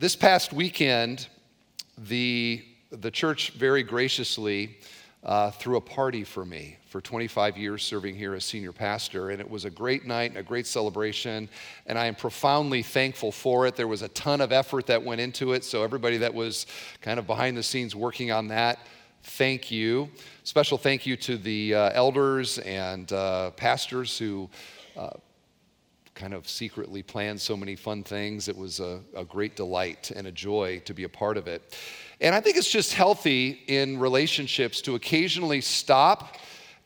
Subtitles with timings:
[0.00, 1.28] This past weekend,
[1.98, 4.78] the, the church very graciously
[5.22, 9.28] uh, threw a party for me for 25 years serving here as senior pastor.
[9.28, 11.50] And it was a great night and a great celebration.
[11.84, 13.76] And I am profoundly thankful for it.
[13.76, 15.64] There was a ton of effort that went into it.
[15.64, 16.64] So, everybody that was
[17.02, 18.78] kind of behind the scenes working on that,
[19.22, 20.08] thank you.
[20.44, 24.48] Special thank you to the uh, elders and uh, pastors who.
[26.20, 28.46] Kind of secretly planned so many fun things.
[28.46, 31.74] It was a, a great delight and a joy to be a part of it.
[32.20, 36.36] And I think it's just healthy in relationships to occasionally stop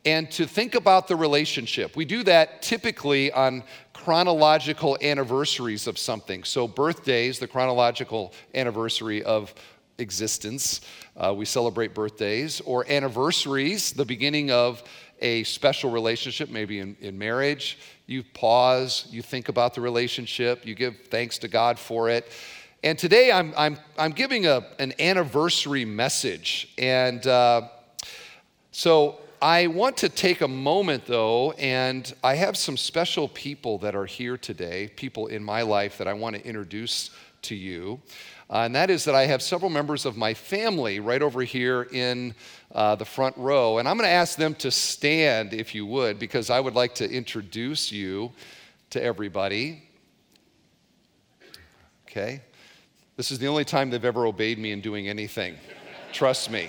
[0.04, 1.96] and to think about the relationship.
[1.96, 6.44] We do that typically on chronological anniversaries of something.
[6.44, 9.52] So, birthdays, the chronological anniversary of
[9.98, 10.80] existence,
[11.16, 14.84] uh, we celebrate birthdays, or anniversaries, the beginning of
[15.20, 17.78] a special relationship, maybe in, in marriage.
[18.06, 22.30] You pause, you think about the relationship, you give thanks to God for it.
[22.82, 26.68] And today I'm, I'm, I'm giving a, an anniversary message.
[26.76, 27.68] And uh,
[28.72, 33.94] so I want to take a moment though, and I have some special people that
[33.94, 37.08] are here today, people in my life that I want to introduce
[37.42, 38.02] to you.
[38.50, 41.88] Uh, and that is that I have several members of my family right over here
[41.90, 42.34] in
[42.74, 43.78] uh, the front row.
[43.78, 46.96] And I'm going to ask them to stand, if you would, because I would like
[46.96, 48.32] to introduce you
[48.90, 49.84] to everybody.
[52.08, 52.42] Okay?
[53.16, 55.56] This is the only time they've ever obeyed me in doing anything.
[56.12, 56.68] Trust me.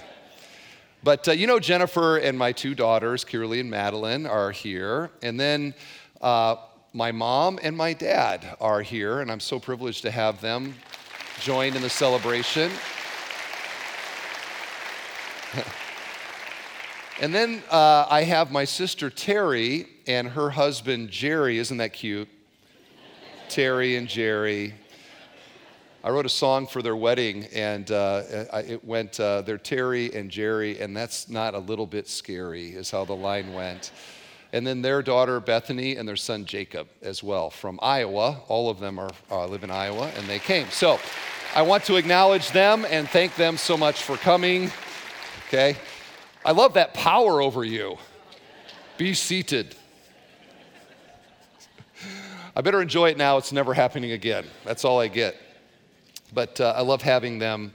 [1.03, 5.11] But uh, you know, Jennifer and my two daughters, Kirley and Madeline, are here.
[5.21, 5.75] And then
[6.21, 6.55] uh,
[6.93, 10.75] my mom and my dad are here, and I'm so privileged to have them
[11.41, 12.71] join in the celebration.
[17.21, 21.57] and then uh, I have my sister Terry and her husband Jerry.
[21.57, 22.27] Isn't that cute?
[23.47, 24.73] Terry and Jerry.
[26.03, 28.21] I wrote a song for their wedding, and uh,
[28.67, 32.91] it went, uh, they're Terry and Jerry, and that's not a little bit scary, is
[32.91, 33.91] how the line went.
[34.53, 38.41] And then their daughter Bethany and their son Jacob as well from Iowa.
[38.47, 40.69] All of them are, uh, live in Iowa, and they came.
[40.69, 40.99] So
[41.55, 44.71] I want to acknowledge them and thank them so much for coming.
[45.47, 45.75] Okay?
[46.45, 47.97] I love that power over you.
[48.99, 49.75] Be seated.
[52.55, 53.37] I better enjoy it now.
[53.37, 54.45] It's never happening again.
[54.63, 55.35] That's all I get.
[56.35, 57.73] But uh, I love having them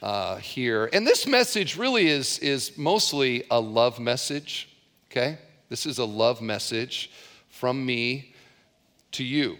[0.00, 0.88] uh, here.
[0.94, 4.70] And this message really is, is mostly a love message,
[5.10, 5.36] okay?
[5.68, 7.10] This is a love message
[7.50, 8.34] from me
[9.12, 9.58] to you,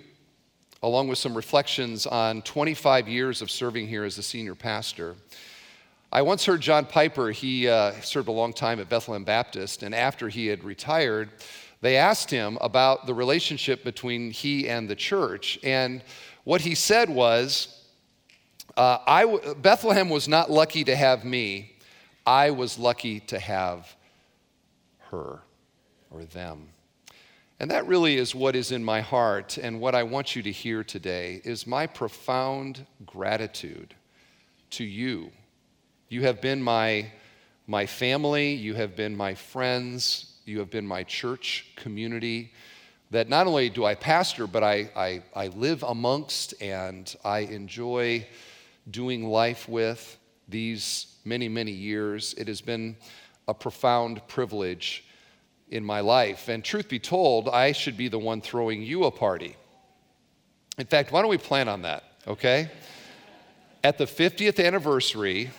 [0.83, 5.15] along with some reflections on 25 years of serving here as a senior pastor.
[6.13, 9.95] I once heard John Piper, he uh, served a long time at Bethlehem Baptist, and
[9.95, 11.31] after he had retired,
[11.81, 15.59] they asked him about the relationship between he and the church.
[15.63, 16.03] And
[16.45, 17.83] what he said was,
[18.77, 21.73] uh, I w- Bethlehem was not lucky to have me,
[22.25, 23.95] I was lucky to have
[25.11, 25.41] her
[26.11, 26.69] or them.
[27.59, 30.53] And that really is what is in my heart and what I want you to
[30.53, 33.95] hear today is my profound gratitude
[34.71, 35.31] to you.
[36.09, 37.11] You have been my,
[37.67, 42.53] my family, you have been my friends, you have been my church community
[43.11, 48.25] that not only do I pastor, but I, I, I live amongst and I enjoy
[48.89, 50.17] doing life with
[50.49, 52.35] these many, many years.
[52.35, 52.97] It has been
[53.49, 55.05] a profound privilege
[55.71, 56.49] in my life.
[56.49, 59.57] And truth be told, I should be the one throwing you a party.
[60.79, 62.71] In fact, why don't we plan on that, okay?
[63.83, 65.51] At the 50th anniversary,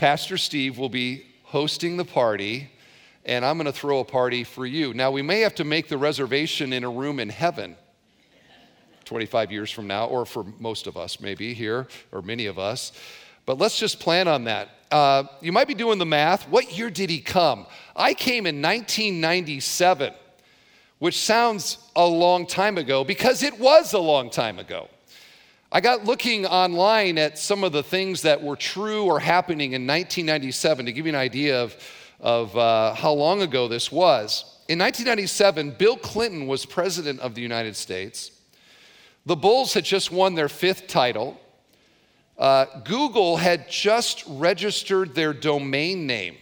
[0.00, 2.70] Pastor Steve will be hosting the party,
[3.26, 4.94] and I'm going to throw a party for you.
[4.94, 7.76] Now, we may have to make the reservation in a room in heaven
[9.04, 12.92] 25 years from now, or for most of us, maybe here, or many of us.
[13.44, 14.70] But let's just plan on that.
[14.90, 16.48] Uh, you might be doing the math.
[16.48, 17.66] What year did he come?
[17.94, 20.14] I came in 1997,
[20.98, 24.88] which sounds a long time ago because it was a long time ago.
[25.72, 29.86] I got looking online at some of the things that were true or happening in
[29.86, 31.76] 1997 to give you an idea of,
[32.18, 34.42] of uh, how long ago this was.
[34.68, 38.32] In 1997, Bill Clinton was president of the United States.
[39.26, 41.40] The Bulls had just won their fifth title.
[42.36, 46.36] Uh, Google had just registered their domain name.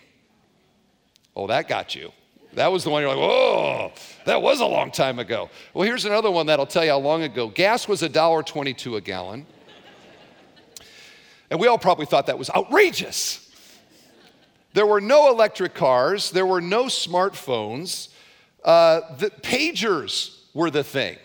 [1.37, 2.12] Oh, that got you.
[2.58, 3.93] That was the one you're like, oh,
[4.25, 5.49] that was a long time ago.
[5.75, 7.46] Well, here's another one that'll tell you how long ago.
[7.46, 9.46] Gas was $1.22 a gallon.
[11.50, 13.49] And we all probably thought that was outrageous.
[14.75, 18.08] There were no electric cars, there were no smartphones.
[18.64, 21.16] Uh, the pagers were the thing.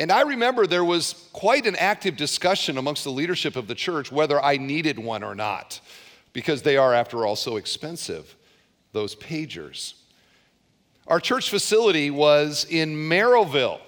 [0.00, 4.10] And I remember there was quite an active discussion amongst the leadership of the church
[4.10, 5.80] whether I needed one or not,
[6.32, 8.34] because they are, after all, so expensive,
[8.90, 9.94] those pagers.
[11.06, 13.78] Our church facility was in Merrillville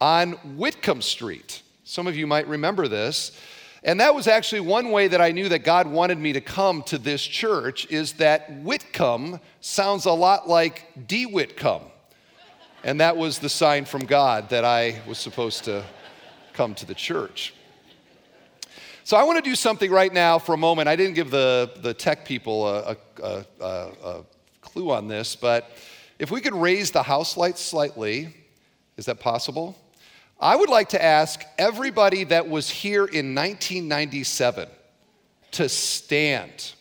[0.00, 1.62] on Whitcomb Street.
[1.82, 3.32] Some of you might remember this.
[3.82, 6.82] And that was actually one way that I knew that God wanted me to come
[6.84, 11.82] to this church is that Whitcomb sounds a lot like DeWitt come.
[12.84, 15.84] And that was the sign from God that I was supposed to
[16.52, 17.54] come to the church.
[19.02, 20.88] So I want to do something right now for a moment.
[20.88, 24.24] I didn't give the, the tech people a, a, a, a
[24.60, 25.70] clue on this, but
[26.18, 28.34] if we could raise the house lights slightly,
[28.96, 29.76] is that possible?
[30.40, 34.68] I would like to ask everybody that was here in 1997
[35.52, 36.72] to stand.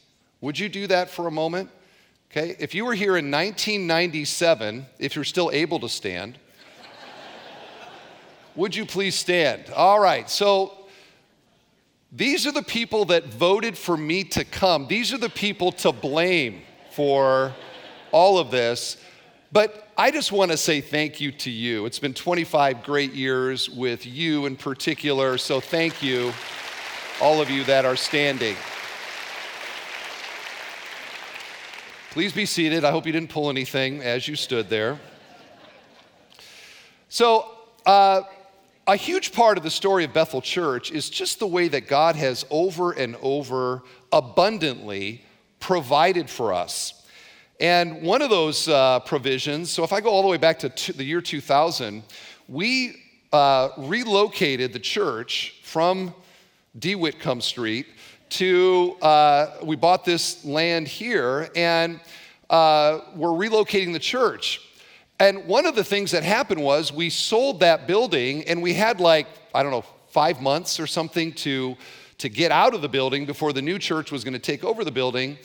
[0.41, 1.69] Would you do that for a moment?
[2.31, 6.37] Okay, if you were here in 1997, if you're still able to stand,
[8.55, 9.69] would you please stand?
[9.69, 10.85] All right, so
[12.11, 14.87] these are the people that voted for me to come.
[14.87, 16.61] These are the people to blame
[16.91, 17.53] for
[18.11, 18.97] all of this.
[19.55, 21.85] But I just want to say thank you to you.
[21.85, 26.33] It's been 25 great years with you in particular, so thank you,
[27.21, 28.57] all of you that are standing.
[32.11, 32.83] Please be seated.
[32.83, 34.99] I hope you didn't pull anything as you stood there.
[37.07, 37.49] So,
[37.85, 38.23] uh,
[38.87, 42.17] a huge part of the story of Bethel Church is just the way that God
[42.17, 45.23] has over and over abundantly
[45.61, 47.04] provided for us.
[47.59, 50.69] And one of those uh, provisions, so if I go all the way back to
[50.69, 52.03] t- the year 2000,
[52.49, 56.13] we uh, relocated the church from
[56.77, 56.95] D.
[56.95, 57.87] Whitcomb Street
[58.31, 62.01] to, uh, we bought this land here and
[62.49, 64.61] uh, we're relocating the church.
[65.19, 68.99] And one of the things that happened was we sold that building and we had
[68.99, 71.77] like, I don't know, five months or something to,
[72.17, 74.83] to get out of the building before the new church was going to take over
[74.83, 75.37] the building.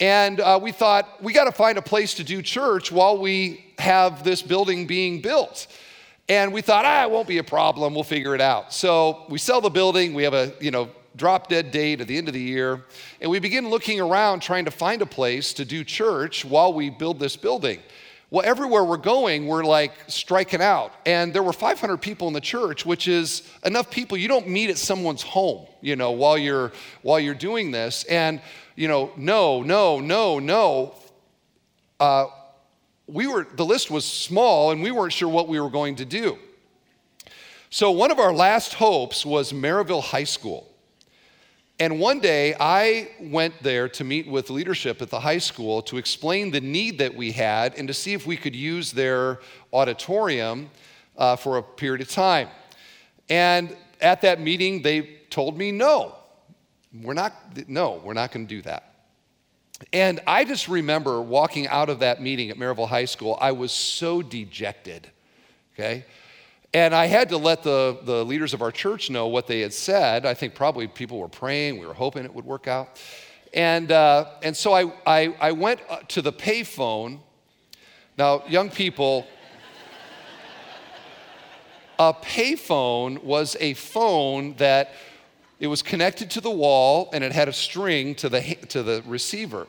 [0.00, 3.64] And uh, we thought, we got to find a place to do church while we
[3.78, 5.66] have this building being built.
[6.26, 7.94] And we thought, ah, it won't be a problem.
[7.94, 8.72] We'll figure it out.
[8.72, 10.14] So we sell the building.
[10.14, 12.84] We have a, you know, drop dead date at the end of the year.
[13.20, 16.88] And we begin looking around trying to find a place to do church while we
[16.88, 17.80] build this building.
[18.32, 20.92] Well, everywhere we're going, we're like striking out.
[21.04, 24.70] And there were 500 people in the church, which is enough people you don't meet
[24.70, 26.70] at someone's home, you know, while you're
[27.02, 28.04] while you're doing this.
[28.04, 28.40] And
[28.76, 30.94] you know, no, no, no, no.
[31.98, 32.26] Uh,
[33.06, 36.04] we were, the list was small and we weren't sure what we were going to
[36.04, 36.38] do.
[37.68, 40.66] So, one of our last hopes was Merrillville High School.
[41.78, 45.96] And one day I went there to meet with leadership at the high school to
[45.96, 49.40] explain the need that we had and to see if we could use their
[49.72, 50.68] auditorium
[51.16, 52.48] uh, for a period of time.
[53.30, 56.16] And at that meeting, they told me no.
[56.92, 57.32] We're not,
[57.68, 58.84] no, we're not going to do that.
[59.92, 63.72] And I just remember walking out of that meeting at Merrillville High School, I was
[63.72, 65.08] so dejected,
[65.74, 66.04] okay?
[66.74, 69.72] And I had to let the, the leaders of our church know what they had
[69.72, 70.26] said.
[70.26, 73.00] I think probably people were praying, we were hoping it would work out.
[73.54, 77.20] And, uh, and so I, I, I went uh, to the payphone.
[78.16, 79.26] Now, young people,
[81.98, 84.92] a payphone was a phone that
[85.60, 88.40] it was connected to the wall and it had a string to the,
[88.70, 89.66] to the receiver.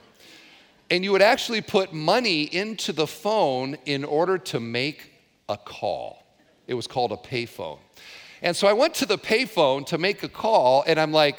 [0.90, 5.12] And you would actually put money into the phone in order to make
[5.50, 6.24] a call.
[6.66, 7.80] It was called a payphone.
[8.42, 11.38] And so I went to the payphone to make a call, and I'm like,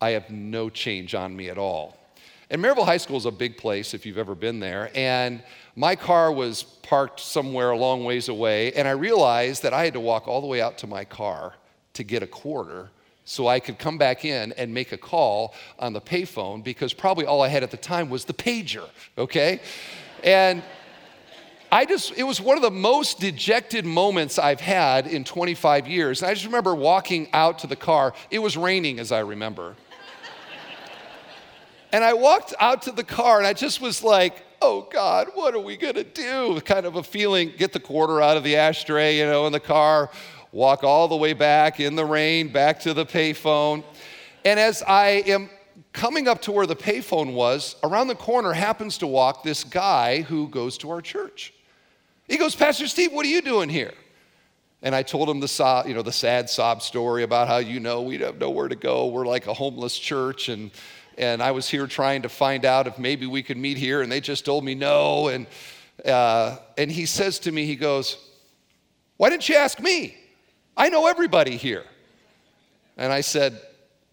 [0.00, 1.96] I have no change on me at all.
[2.50, 4.90] And Merrillville High School is a big place if you've ever been there.
[4.94, 5.42] And
[5.76, 9.92] my car was parked somewhere a long ways away, and I realized that I had
[9.94, 11.54] to walk all the way out to my car
[11.96, 12.90] to get a quarter
[13.24, 17.26] so I could come back in and make a call on the payphone because probably
[17.26, 18.88] all I had at the time was the pager,
[19.18, 19.60] okay?
[20.22, 20.62] And
[21.72, 26.22] I just, it was one of the most dejected moments I've had in 25 years.
[26.22, 28.14] And I just remember walking out to the car.
[28.30, 29.74] It was raining, as I remember.
[31.92, 35.54] and I walked out to the car and I just was like, oh God, what
[35.54, 36.60] are we gonna do?
[36.60, 39.60] Kind of a feeling, get the quarter out of the ashtray, you know, in the
[39.60, 40.10] car
[40.56, 43.84] walk all the way back in the rain, back to the payphone.
[44.42, 45.50] And as I am
[45.92, 50.22] coming up to where the payphone was, around the corner happens to walk this guy
[50.22, 51.52] who goes to our church.
[52.26, 53.92] He goes, Pastor Steve, what are you doing here?
[54.80, 57.78] And I told him the, sob, you know, the sad sob story about how, you
[57.78, 59.08] know, we have nowhere to go.
[59.08, 60.48] We're like a homeless church.
[60.48, 60.70] And,
[61.18, 64.00] and I was here trying to find out if maybe we could meet here.
[64.00, 65.28] And they just told me no.
[65.28, 65.46] And,
[66.02, 68.16] uh, and he says to me, he goes,
[69.18, 70.16] Why didn't you ask me?
[70.76, 71.84] I know everybody here.
[72.96, 73.60] And I said,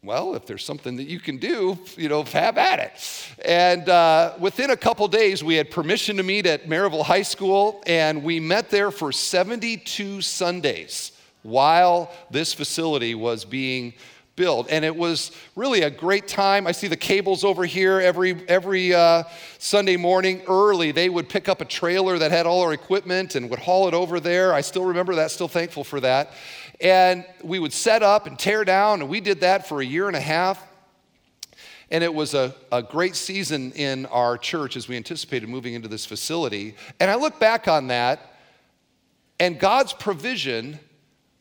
[0.03, 3.38] well, if there's something that you can do, you know, have at it.
[3.46, 7.82] And uh, within a couple days, we had permission to meet at Merrillville High School,
[7.88, 13.93] and we met there for 72 Sundays while this facility was being
[14.36, 14.68] built.
[14.70, 16.66] And it was really a great time.
[16.66, 19.24] I see the cables over here every, every uh,
[19.60, 20.92] Sunday morning early.
[20.92, 23.94] They would pick up a trailer that had all our equipment and would haul it
[23.94, 24.54] over there.
[24.54, 26.32] I still remember that, still thankful for that.
[26.82, 30.08] And we would set up and tear down, and we did that for a year
[30.08, 30.62] and a half.
[31.92, 35.88] And it was a, a great season in our church as we anticipated moving into
[35.88, 36.75] this facility.
[37.00, 38.36] And I look back on that,
[39.40, 40.80] and God's provision,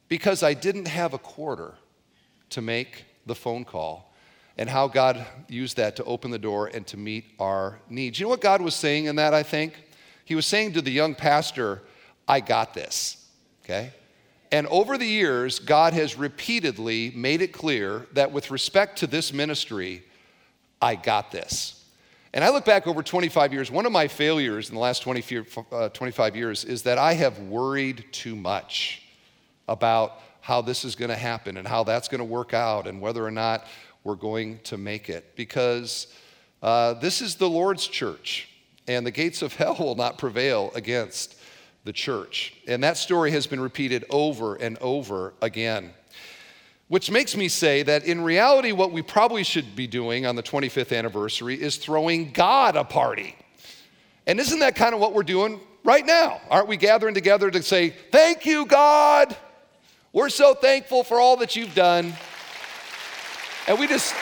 [0.08, 1.75] because I didn't have a quarter
[2.52, 4.12] to make the phone call,
[4.59, 8.18] and how God used that to open the door and to meet our needs.
[8.18, 9.75] You know what God was saying in that, I think?
[10.25, 11.82] He was saying to the young pastor,
[12.28, 13.26] I got this,
[13.64, 13.92] okay?
[14.50, 19.32] And over the years, God has repeatedly made it clear that with respect to this
[19.32, 20.04] ministry,
[20.80, 21.82] I got this.
[22.35, 25.44] And I look back over 25 years, one of my failures in the last 20,
[25.71, 29.02] uh, 25 years is that I have worried too much
[29.68, 33.00] about how this is going to happen and how that's going to work out and
[33.00, 33.64] whether or not
[34.04, 35.37] we're going to make it.
[35.37, 36.08] Because
[36.61, 38.49] uh, this is the Lord's church,
[38.87, 41.37] and the gates of hell will not prevail against
[41.84, 42.54] the church.
[42.66, 45.92] And that story has been repeated over and over again.
[46.88, 50.42] Which makes me say that in reality, what we probably should be doing on the
[50.42, 53.37] 25th anniversary is throwing God a party.
[54.26, 56.40] And isn't that kind of what we're doing right now?
[56.50, 59.37] Aren't we gathering together to say, Thank you, God?
[60.14, 62.12] We're so thankful for all that you've done.
[63.66, 64.14] And we just,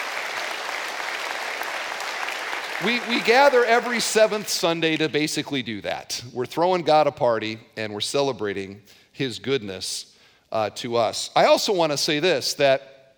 [2.85, 6.23] we, we gather every seventh Sunday to basically do that.
[6.33, 10.17] We're throwing God a party and we're celebrating his goodness
[10.53, 11.31] uh, to us.
[11.35, 13.17] I also want to say this that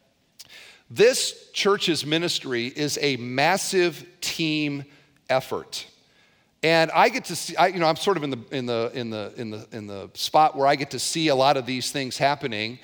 [0.90, 4.86] this church's ministry is a massive team
[5.28, 5.86] effort.
[6.62, 8.90] And I get to see, I, you know, I'm sort of in the, in, the,
[8.94, 11.66] in, the, in, the, in the spot where I get to see a lot of
[11.66, 12.78] these things happening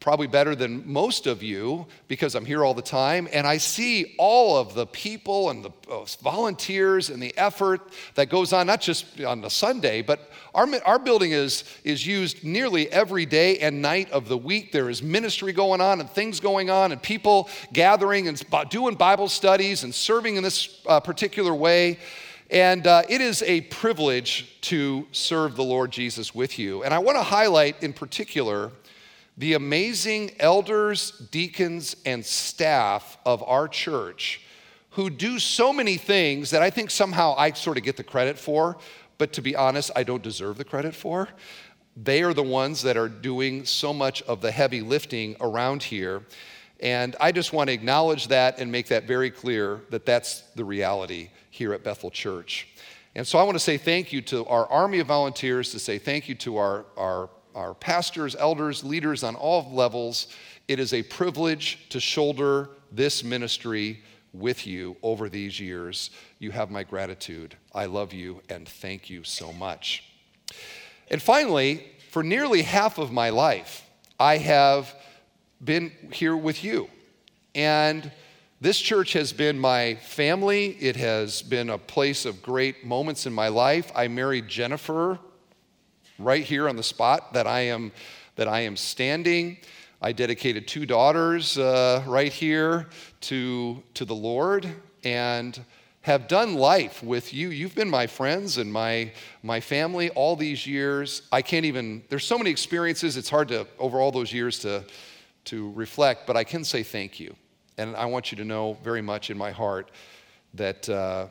[0.00, 3.28] probably better than most of you because I'm here all the time.
[3.32, 7.80] And I see all of the people and the uh, volunteers and the effort
[8.14, 12.42] that goes on, not just on the Sunday, but our, our building is, is used
[12.42, 14.72] nearly every day and night of the week.
[14.72, 19.28] There is ministry going on and things going on and people gathering and doing Bible
[19.28, 21.98] studies and serving in this uh, particular way.
[22.50, 26.82] And uh, it is a privilege to serve the Lord Jesus with you.
[26.82, 28.72] And I want to highlight in particular
[29.38, 34.40] the amazing elders, deacons, and staff of our church
[34.90, 38.36] who do so many things that I think somehow I sort of get the credit
[38.36, 38.76] for,
[39.16, 41.28] but to be honest, I don't deserve the credit for.
[41.96, 46.22] They are the ones that are doing so much of the heavy lifting around here.
[46.80, 50.64] And I just want to acknowledge that and make that very clear that that's the
[50.64, 52.68] reality here at Bethel Church.
[53.14, 55.98] And so I want to say thank you to our army of volunteers, to say
[55.98, 60.28] thank you to our, our our pastors, elders, leaders on all levels.
[60.68, 64.02] It is a privilege to shoulder this ministry
[64.32, 66.10] with you over these years.
[66.38, 67.56] You have my gratitude.
[67.74, 70.04] I love you and thank you so much.
[71.10, 73.84] And finally, for nearly half of my life,
[74.18, 74.94] I have
[75.62, 76.88] been here with you.
[77.54, 78.12] And
[78.60, 80.76] this church has been my family.
[80.80, 83.90] It has been a place of great moments in my life.
[83.94, 85.18] I married Jennifer
[86.18, 87.90] right here on the spot that I am,
[88.36, 89.56] that I am standing.
[90.02, 92.88] I dedicated two daughters uh, right here
[93.22, 94.68] to, to the Lord
[95.04, 95.58] and
[96.02, 97.48] have done life with you.
[97.48, 99.12] You've been my friends and my,
[99.42, 101.22] my family all these years.
[101.32, 104.84] I can't even, there's so many experiences, it's hard to, over all those years, to,
[105.46, 107.34] to reflect, but I can say thank you.
[107.80, 109.90] And I want you to know very much in my heart
[110.52, 111.28] that, uh,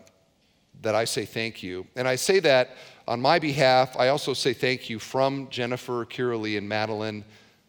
[0.81, 1.85] that I say thank you.
[1.95, 2.71] And I say that
[3.07, 7.23] on my behalf, I also say thank you from Jennifer, Kiralee, and Madeline.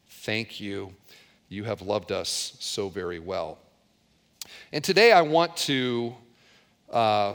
[0.09, 0.95] Thank you.
[1.51, 3.59] You have loved us so very well.
[4.73, 6.15] And today I want to,
[6.91, 7.35] uh,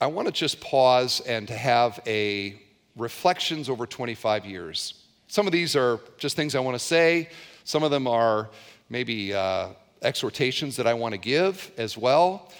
[0.00, 2.62] I want to just pause and to have a
[2.94, 4.94] reflections over 25 years.
[5.26, 7.30] Some of these are just things I want to say.
[7.64, 8.48] Some of them are
[8.88, 9.70] maybe uh,
[10.02, 12.50] exhortations that I want to give as well.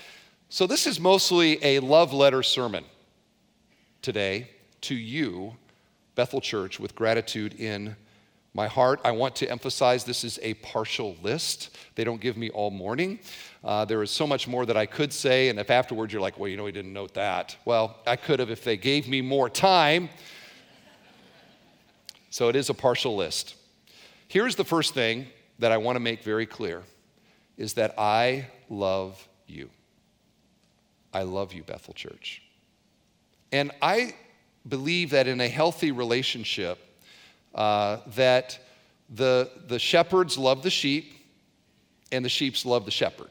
[0.49, 2.85] So this is mostly a love letter sermon
[4.03, 4.51] today
[4.83, 5.57] to you,
[6.15, 7.97] Bethel Church, with gratitude in
[8.55, 9.01] my heart.
[9.05, 11.77] I want to emphasize this is a partial list.
[11.95, 13.21] They don't give me all morning.
[13.65, 16.39] Uh, there is so much more that I could say, and if afterwards you're like,
[16.39, 17.57] well, you know, he didn't note that.
[17.65, 20.11] Well, I could have if they gave me more time.
[22.31, 23.55] So it is a partial list.
[24.29, 25.27] Here's the first thing
[25.59, 26.83] that I want to make very clear
[27.57, 29.71] is that I love you.
[31.13, 32.43] I love you, Bethel Church.
[33.51, 34.15] And I
[34.67, 36.79] believe that in a healthy relationship,
[37.55, 38.59] uh, that
[39.11, 41.13] the, the shepherds love the sheep
[42.11, 43.29] and the sheeps love the shepherd.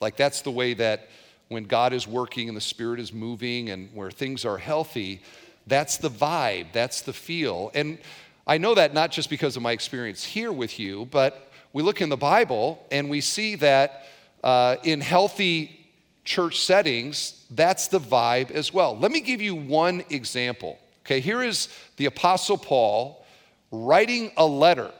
[0.00, 1.08] Like that's the way that
[1.48, 5.22] when God is working and the Spirit is moving and where things are healthy,
[5.66, 7.70] that's the vibe, that's the feel.
[7.74, 7.98] And
[8.46, 12.00] I know that not just because of my experience here with you, but we look
[12.00, 14.06] in the Bible and we see that
[14.42, 15.78] uh, in healthy
[16.24, 18.96] church settings, that's the vibe as well.
[18.98, 20.78] Let me give you one example.
[21.04, 23.24] Okay, here is the Apostle Paul
[23.70, 24.90] writing a letter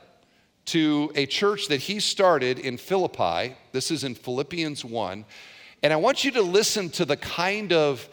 [0.65, 3.55] to a church that he started in Philippi.
[3.71, 5.25] This is in Philippians 1.
[5.81, 8.07] And I want you to listen to the kind of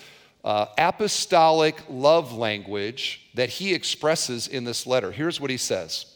[0.45, 5.11] uh, apostolic love language that he expresses in this letter.
[5.11, 6.16] Here's what he says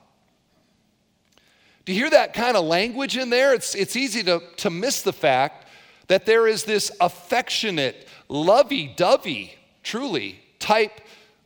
[1.91, 3.53] You hear that kind of language in there?
[3.53, 5.67] It's, it's easy to, to miss the fact
[6.07, 11.01] that there is this affectionate, lovey dovey, truly, type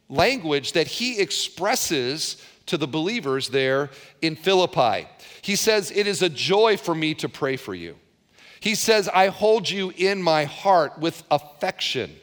[0.07, 3.89] language that he expresses to the believers there
[4.21, 5.07] in Philippi.
[5.41, 7.95] He says, It is a joy for me to pray for you.
[8.59, 12.15] He says, I hold you in my heart with affection.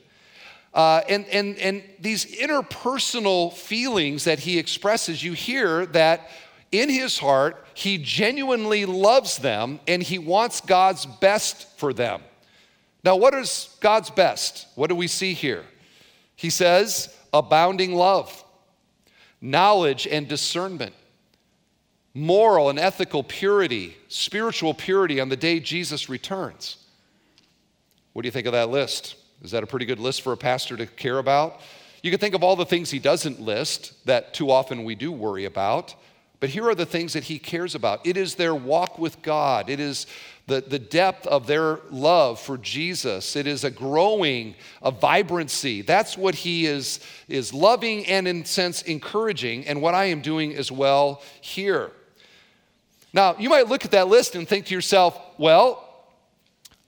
[0.72, 6.28] Uh, and, and, and these interpersonal feelings that he expresses, you hear that
[6.72, 12.22] in his heart, he genuinely loves them and he wants God's best for them.
[13.04, 14.66] Now, what is God's best?
[14.74, 15.64] What do we see here?
[16.34, 18.44] He says, abounding love
[19.44, 20.94] knowledge and discernment,
[22.14, 26.76] moral and ethical purity, spiritual purity on the day Jesus returns.
[28.12, 29.16] What do you think of that list?
[29.42, 31.60] Is that a pretty good list for a pastor to care about?
[32.02, 35.10] You can think of all the things he doesn't list that too often we do
[35.10, 35.96] worry about,
[36.42, 38.04] but here are the things that he cares about.
[38.04, 40.08] It is their walk with God, it is
[40.48, 43.36] the, the depth of their love for Jesus.
[43.36, 45.82] It is a growing, a vibrancy.
[45.82, 50.56] That's what he is, is loving and, in sense, encouraging, and what I am doing
[50.56, 51.92] as well here.
[53.12, 55.91] Now, you might look at that list and think to yourself, well,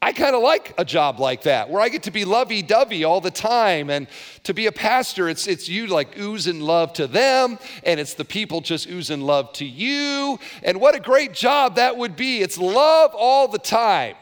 [0.04, 3.04] I kind of like a job like that where I get to be lovey dovey
[3.04, 3.88] all the time.
[3.88, 4.06] And
[4.42, 8.24] to be a pastor, it's, it's you like oozing love to them, and it's the
[8.26, 10.38] people just oozing love to you.
[10.62, 12.42] And what a great job that would be!
[12.42, 14.16] It's love all the time.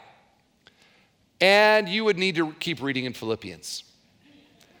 [1.41, 3.83] And you would need to keep reading in Philippians.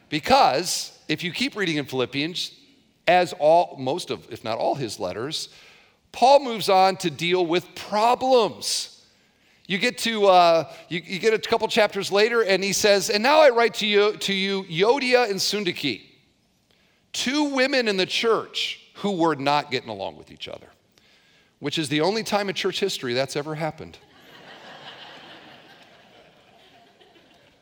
[0.07, 2.53] Because if you keep reading in Philippians,
[3.09, 5.49] as all, most of, if not all his letters,
[6.13, 8.92] Paul moves on to deal with problems
[9.73, 13.23] you get to uh, you, you, get a couple chapters later, and he says, "And
[13.23, 16.03] now I write to you to you Euodia and Syntyche,
[17.11, 20.67] two women in the church who were not getting along with each other,
[21.57, 23.97] which is the only time in church history that's ever happened."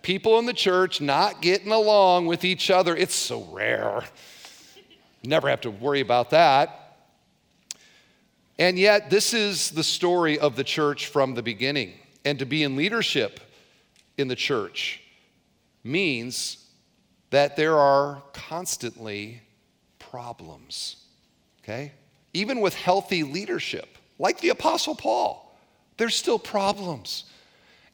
[0.02, 2.94] People in the church not getting along with each other.
[2.94, 4.04] It's so rare.
[5.24, 6.98] Never have to worry about that.
[8.60, 11.94] And yet, this is the story of the church from the beginning.
[12.24, 13.40] And to be in leadership
[14.18, 15.02] in the church
[15.84, 16.66] means
[17.32, 19.42] that there are constantly
[19.98, 20.98] problems,
[21.64, 21.94] okay?
[22.34, 25.58] Even with healthy leadership, like the Apostle Paul,
[25.98, 27.26] there's still problems.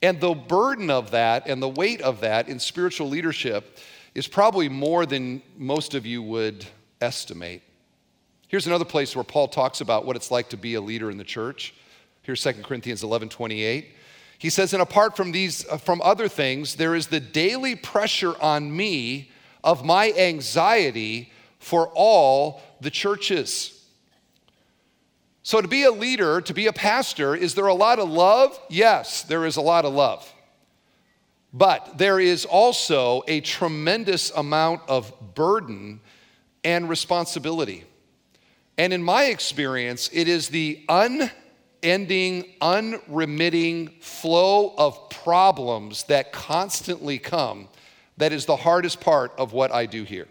[0.02, 3.78] And the burden of that and the weight of that in spiritual leadership
[4.14, 6.66] is probably more than most of you would
[7.02, 7.62] estimate.
[8.48, 11.18] Here's another place where Paul talks about what it's like to be a leader in
[11.18, 11.74] the church.
[12.22, 13.94] Here's 2 Corinthians 11 28.
[14.38, 18.40] He says, and apart from these, uh, from other things, there is the daily pressure
[18.42, 19.32] on me
[19.64, 23.74] of my anxiety for all the churches.
[25.42, 28.60] So, to be a leader, to be a pastor, is there a lot of love?
[28.70, 30.32] Yes, there is a lot of love.
[31.54, 36.02] But there is also a tremendous amount of burden
[36.64, 37.86] and responsibility.
[38.78, 40.84] And in my experience, it is the
[41.84, 47.68] unending, unremitting flow of problems that constantly come
[48.18, 50.28] that is the hardest part of what I do here.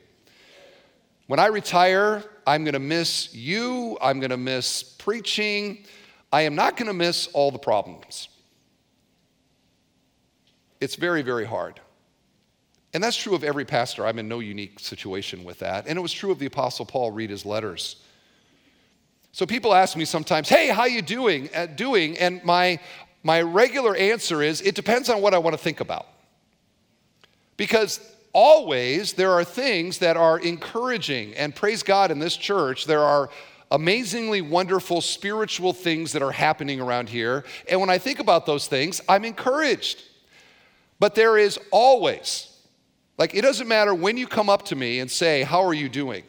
[1.28, 5.84] When I retire, I'm gonna miss you, I'm gonna miss preaching,
[6.32, 8.28] I am not gonna miss all the problems.
[10.80, 11.80] It's very, very hard.
[12.92, 14.06] And that's true of every pastor.
[14.06, 15.86] I'm in no unique situation with that.
[15.86, 17.96] And it was true of the Apostle Paul, read his letters.
[19.36, 22.78] So people ask me sometimes, "Hey, how you doing?" Uh, doing, and my
[23.22, 26.06] my regular answer is, "It depends on what I want to think about."
[27.58, 28.00] Because
[28.32, 33.28] always there are things that are encouraging, and praise God in this church, there are
[33.70, 37.44] amazingly wonderful spiritual things that are happening around here.
[37.68, 40.02] And when I think about those things, I'm encouraged.
[40.98, 42.48] But there is always,
[43.18, 45.90] like, it doesn't matter when you come up to me and say, How are you
[45.90, 46.22] doing?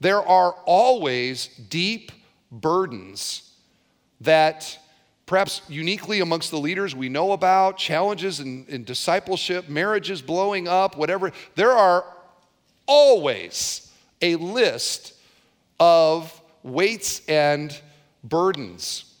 [0.00, 2.10] There are always deep
[2.60, 3.52] burdens
[4.20, 4.78] that
[5.26, 10.96] perhaps uniquely amongst the leaders we know about, challenges in, in discipleship, marriages blowing up,
[10.96, 11.32] whatever.
[11.54, 12.04] There are
[12.86, 13.90] always
[14.20, 15.14] a list
[15.80, 17.78] of weights and
[18.22, 19.14] burdens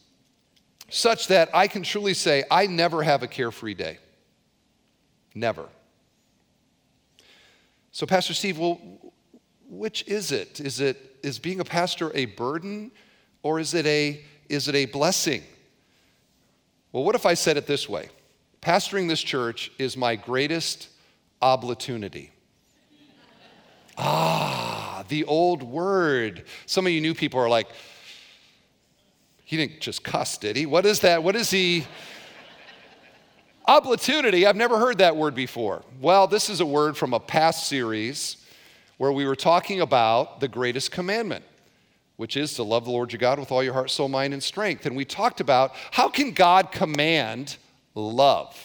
[0.90, 3.98] such that I can truly say, I never have a carefree day.
[5.34, 5.66] Never.
[7.90, 8.80] So, Pastor Steve, well,
[9.68, 10.60] which is it?
[10.60, 12.92] Is it is being a pastor a burden
[13.44, 15.42] or is it a, is it a blessing?
[16.90, 18.08] Well, what if I said it this way?
[18.60, 20.88] Pastoring this church is my greatest
[21.42, 22.32] opportunity.
[23.98, 26.44] ah, the old word.
[26.64, 27.68] Some of you new people are like,
[29.44, 30.64] he didn't just cuss, did he?
[30.64, 31.22] What is that?
[31.22, 31.86] What is he?
[33.66, 35.82] Opportunity, I've never heard that word before.
[36.00, 38.38] Well, this is a word from a past series
[38.96, 41.44] where we were talking about the greatest commandment
[42.16, 44.42] which is to love the Lord your God with all your heart, soul, mind, and
[44.42, 44.86] strength.
[44.86, 47.56] And we talked about how can God command
[47.94, 48.56] love?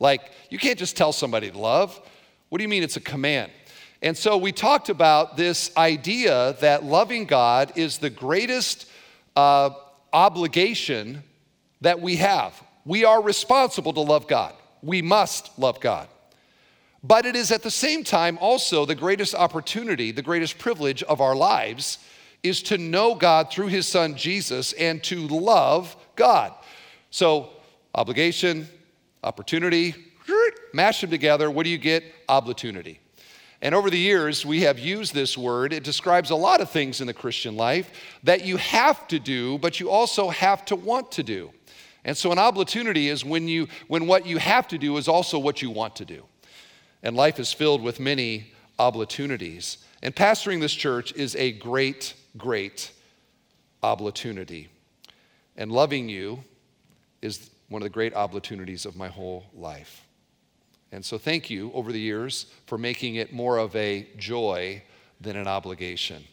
[0.00, 2.00] Like, you can't just tell somebody to love.
[2.48, 3.52] What do you mean it's a command?
[4.00, 8.88] And so we talked about this idea that loving God is the greatest
[9.34, 9.70] uh,
[10.12, 11.22] obligation
[11.80, 12.60] that we have.
[12.84, 14.54] We are responsible to love God.
[14.82, 16.08] We must love God.
[17.02, 21.20] But it is at the same time also the greatest opportunity, the greatest privilege of
[21.20, 21.98] our lives
[22.42, 26.52] is to know God through his son Jesus and to love God.
[27.10, 27.50] So,
[27.94, 28.68] obligation,
[29.22, 29.94] opportunity,
[30.72, 31.50] mash them together.
[31.50, 32.04] What do you get?
[32.28, 33.00] Opportunity.
[33.60, 35.72] And over the years, we have used this word.
[35.72, 37.90] It describes a lot of things in the Christian life
[38.22, 41.50] that you have to do, but you also have to want to do.
[42.04, 45.38] And so an opportunity is when you when what you have to do is also
[45.38, 46.24] what you want to do.
[47.02, 49.78] And life is filled with many opportunities.
[50.02, 52.92] And pastoring this church is a great great
[53.82, 54.68] opportunity.
[55.56, 56.44] And loving you
[57.20, 60.04] is one of the great opportunities of my whole life.
[60.90, 64.82] And so, thank you over the years for making it more of a joy
[65.20, 66.24] than an obligation.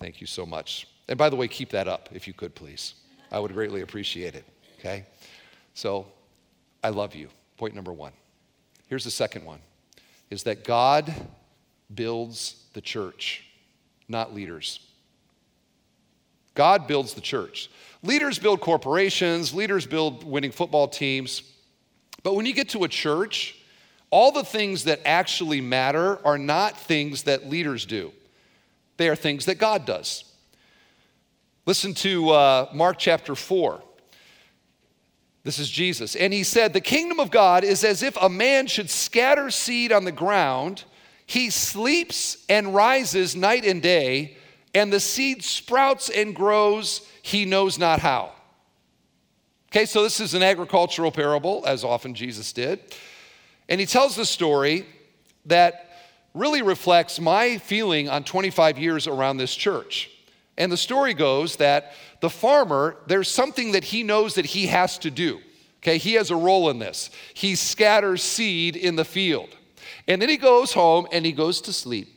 [0.00, 0.88] Thank you so much.
[1.08, 2.94] And by the way, keep that up if you could, please.
[3.30, 4.44] I would greatly appreciate it.
[4.78, 5.04] Okay?
[5.74, 6.06] So,
[6.82, 7.28] I love you.
[7.58, 8.12] Point number one.
[8.88, 9.60] Here's the second one
[10.30, 11.12] is that God
[11.94, 13.44] builds the church,
[14.08, 14.80] not leaders.
[16.54, 17.70] God builds the church.
[18.02, 21.42] Leaders build corporations, leaders build winning football teams.
[22.22, 23.56] But when you get to a church,
[24.10, 28.12] all the things that actually matter are not things that leaders do,
[28.96, 30.24] they are things that God does.
[31.66, 33.82] Listen to uh, Mark chapter 4.
[35.42, 36.16] This is Jesus.
[36.16, 39.92] And he said, The kingdom of God is as if a man should scatter seed
[39.92, 40.84] on the ground.
[41.26, 44.36] He sleeps and rises night and day
[44.74, 48.32] and the seed sprouts and grows, he knows not how.
[49.70, 52.80] Okay, so this is an agricultural parable, as often Jesus did.
[53.68, 54.84] And he tells the story
[55.46, 55.90] that
[56.34, 60.10] really reflects my feeling on 25 years around this church.
[60.58, 64.98] And the story goes that the farmer, there's something that he knows that he has
[64.98, 65.40] to do.
[65.78, 67.10] Okay, he has a role in this.
[67.32, 69.56] He scatters seed in the field.
[70.06, 72.08] And then he goes home and he goes to sleep.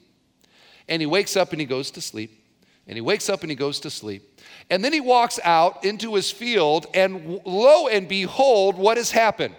[0.90, 2.43] And he wakes up and he goes to sleep.
[2.88, 4.42] And he wakes up and he goes to sleep.
[4.70, 9.56] And then he walks out into his field, and lo and behold, what has happened?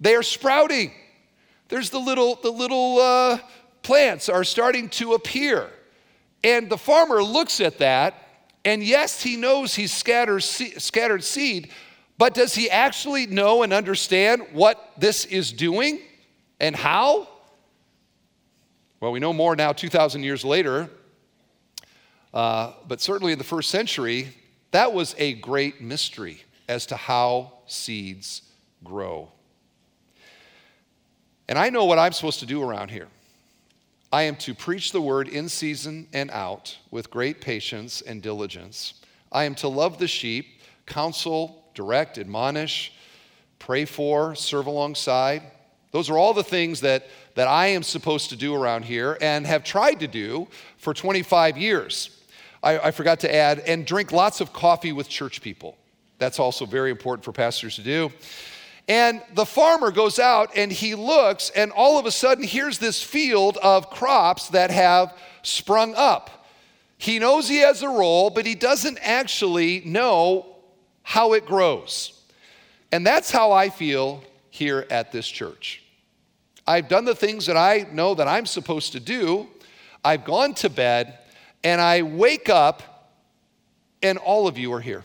[0.00, 0.92] They are sprouting.
[1.68, 3.38] There's the little, the little uh,
[3.82, 5.70] plants are starting to appear.
[6.42, 8.14] And the farmer looks at that
[8.64, 11.70] And yes, he knows he's scattered, scattered seed,
[12.16, 16.00] but does he actually know and understand what this is doing
[16.60, 17.28] and how?
[19.00, 20.88] Well, we know more now, 2,000 years later,
[22.34, 24.28] uh, but certainly in the first century,
[24.72, 28.42] that was a great mystery as to how seeds
[28.82, 29.30] grow.
[31.48, 33.06] And I know what I'm supposed to do around here.
[34.12, 38.94] I am to preach the word in season and out with great patience and diligence.
[39.30, 42.92] I am to love the sheep, counsel, direct, admonish,
[43.60, 45.42] pray for, serve alongside.
[45.92, 49.46] Those are all the things that, that I am supposed to do around here and
[49.46, 52.10] have tried to do for 25 years.
[52.64, 55.76] I, I forgot to add, and drink lots of coffee with church people.
[56.18, 58.10] That's also very important for pastors to do.
[58.88, 63.02] And the farmer goes out and he looks, and all of a sudden, here's this
[63.02, 66.46] field of crops that have sprung up.
[66.98, 70.46] He knows he has a role, but he doesn't actually know
[71.02, 72.20] how it grows.
[72.92, 75.82] And that's how I feel here at this church.
[76.66, 79.48] I've done the things that I know that I'm supposed to do.
[80.04, 81.18] I've gone to bed,
[81.64, 83.10] and I wake up,
[84.02, 85.02] and all of you are here.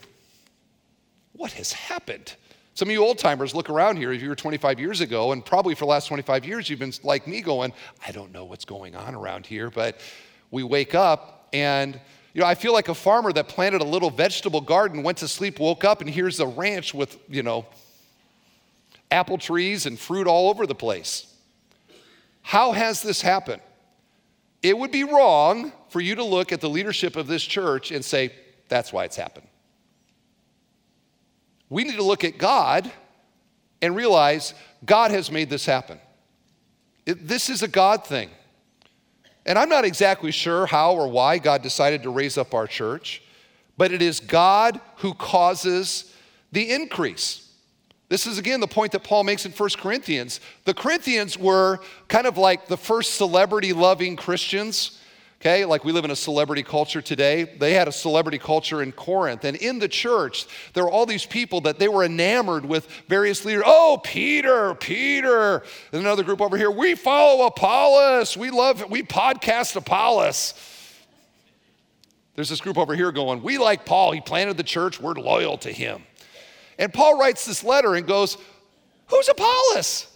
[1.32, 2.34] What has happened?
[2.74, 5.44] Some of you old timers look around here if you were 25 years ago, and
[5.44, 7.72] probably for the last 25 years, you've been like me going,
[8.06, 9.98] I don't know what's going on around here, but
[10.50, 11.98] we wake up and
[12.32, 15.26] you know, I feel like a farmer that planted a little vegetable garden, went to
[15.26, 17.66] sleep, woke up, and here's a ranch with, you know,
[19.10, 21.34] apple trees and fruit all over the place.
[22.42, 23.62] How has this happened?
[24.62, 28.04] It would be wrong for you to look at the leadership of this church and
[28.04, 28.32] say,
[28.68, 29.46] that's why it's happened.
[31.68, 32.90] We need to look at God
[33.82, 35.98] and realize God has made this happen.
[37.06, 38.30] It, this is a God thing.
[39.46, 43.22] And I'm not exactly sure how or why God decided to raise up our church,
[43.76, 46.14] but it is God who causes
[46.52, 47.48] the increase.
[48.08, 50.40] This is again the point that Paul makes in 1 Corinthians.
[50.64, 54.99] The Corinthians were kind of like the first celebrity loving Christians
[55.40, 57.44] Okay, like we live in a celebrity culture today.
[57.44, 59.44] They had a celebrity culture in Corinth.
[59.44, 63.42] And in the church, there were all these people that they were enamored with various
[63.46, 63.62] leaders.
[63.64, 65.62] Oh, Peter, Peter.
[65.92, 68.36] And another group over here, we follow Apollos.
[68.36, 70.52] We love, we podcast Apollos.
[72.34, 74.12] There's this group over here going, we like Paul.
[74.12, 75.00] He planted the church.
[75.00, 76.02] We're loyal to him.
[76.78, 78.36] And Paul writes this letter and goes,
[79.06, 80.06] Who's Apollos?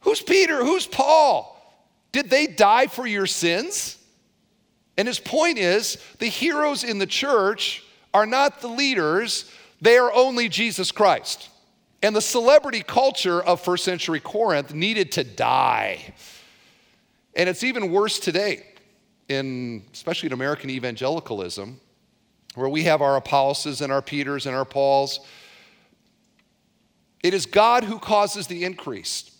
[0.00, 0.64] Who's Peter?
[0.64, 1.50] Who's Paul?
[2.12, 3.98] Did they die for your sins?
[4.96, 9.50] And his point is the heroes in the church are not the leaders,
[9.80, 11.48] they are only Jesus Christ.
[12.02, 16.14] And the celebrity culture of first century Corinth needed to die.
[17.34, 18.66] And it's even worse today,
[19.28, 21.80] in, especially in American evangelicalism,
[22.54, 25.20] where we have our Apolloses and our Peters and our Pauls.
[27.22, 29.30] It is God who causes the increase.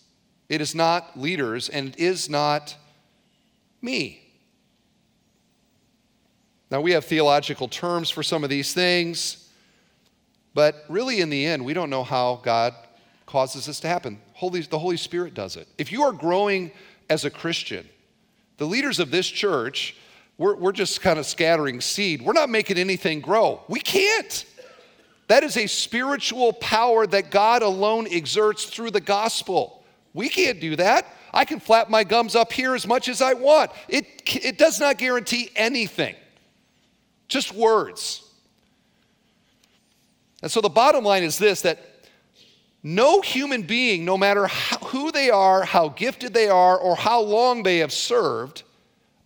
[0.49, 2.75] It is not leaders, and it is not
[3.81, 4.22] me.
[6.73, 9.47] Now, we have theological terms for some of these things,
[10.55, 12.73] but really, in the end, we don't know how God
[13.27, 14.19] causes this to happen.
[14.33, 15.67] Holy, the Holy Spirit does it.
[15.77, 16.71] If you are growing
[17.11, 17.87] as a Christian,
[18.57, 19.95] the leaders of this church,
[20.39, 22.23] we're, we're just kind of scattering seed.
[22.23, 23.61] We're not making anything grow.
[23.67, 24.43] We can't.
[25.27, 29.83] That is a spiritual power that God alone exerts through the gospel.
[30.15, 31.05] We can't do that.
[31.35, 33.69] I can flap my gums up here as much as I want.
[33.87, 36.15] It, it does not guarantee anything.
[37.27, 38.29] Just words.
[40.41, 41.79] And so the bottom line is this that
[42.83, 47.21] no human being, no matter how, who they are, how gifted they are, or how
[47.21, 48.63] long they have served,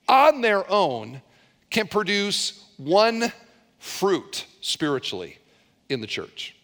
[0.07, 1.21] on their own
[1.69, 3.33] can produce one
[3.79, 5.39] fruit spiritually
[5.89, 6.55] in the church.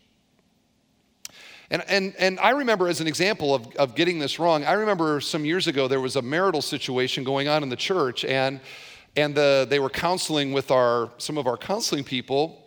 [1.72, 5.20] And, and, and I remember, as an example of, of getting this wrong, I remember
[5.20, 8.62] some years ago there was a marital situation going on in the church, and
[9.16, 12.64] and the, they were counseling with our, some of our counseling people,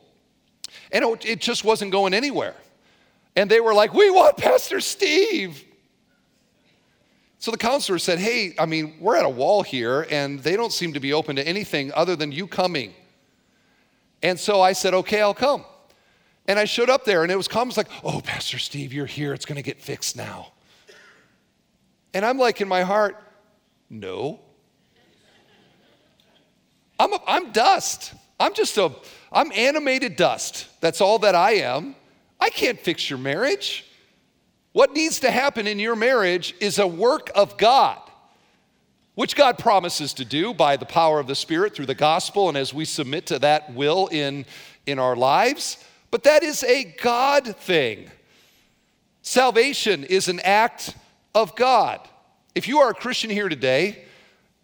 [0.92, 2.54] and it, it just wasn't going anywhere.
[3.34, 5.62] And they were like, We want Pastor Steve.
[7.38, 10.72] So the counselor said, Hey, I mean, we're at a wall here, and they don't
[10.72, 12.94] seem to be open to anything other than you coming.
[14.22, 15.64] And so I said, Okay, I'll come.
[16.48, 19.34] And I showed up there, and it was comments like, Oh, Pastor Steve, you're here.
[19.34, 20.52] It's going to get fixed now.
[22.14, 23.22] And I'm like, in my heart,
[23.90, 24.40] No.
[26.98, 28.14] I'm, a, I'm dust.
[28.40, 28.92] I'm just a,
[29.32, 30.68] I'm animated dust.
[30.80, 31.94] That's all that I am.
[32.40, 33.84] I can't fix your marriage.
[34.72, 37.98] What needs to happen in your marriage is a work of God.
[39.16, 42.56] which God promises to do by the power of the Spirit through the gospel and
[42.56, 44.44] as we submit to that will in,
[44.84, 45.82] in our lives.
[46.10, 48.10] But that is a God thing.
[49.22, 50.94] Salvation is an act
[51.34, 52.06] of God.
[52.54, 54.04] If you are a Christian here today,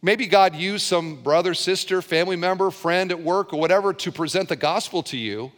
[0.03, 4.49] maybe God used some brother, sister, family member, friend at work, or whatever to present
[4.49, 5.53] the gospel to you.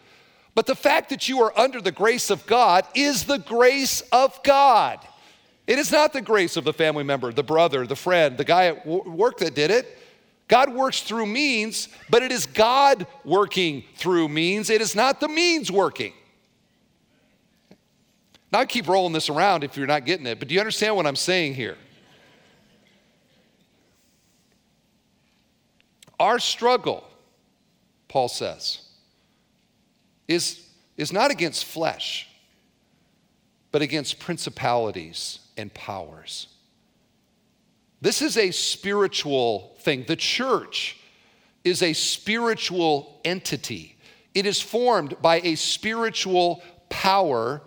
[0.54, 4.40] But the fact that you are under the grace of God is the grace of
[4.44, 5.00] God.
[5.66, 8.66] It is not the grace of the family member, the brother, the friend, the guy
[8.66, 9.98] at work that did it.
[10.46, 14.68] God works through means, but it is God working through means.
[14.68, 16.12] It is not the means working.
[18.52, 20.94] Now, I keep rolling this around if you're not getting it, but do you understand
[20.94, 21.76] what I'm saying here?
[26.18, 27.04] Our struggle,
[28.08, 28.80] Paul says,
[30.28, 32.28] is, is not against flesh,
[33.72, 36.48] but against principalities and powers.
[38.00, 40.04] This is a spiritual thing.
[40.06, 40.98] The church
[41.64, 43.96] is a spiritual entity,
[44.34, 47.62] it is formed by a spiritual power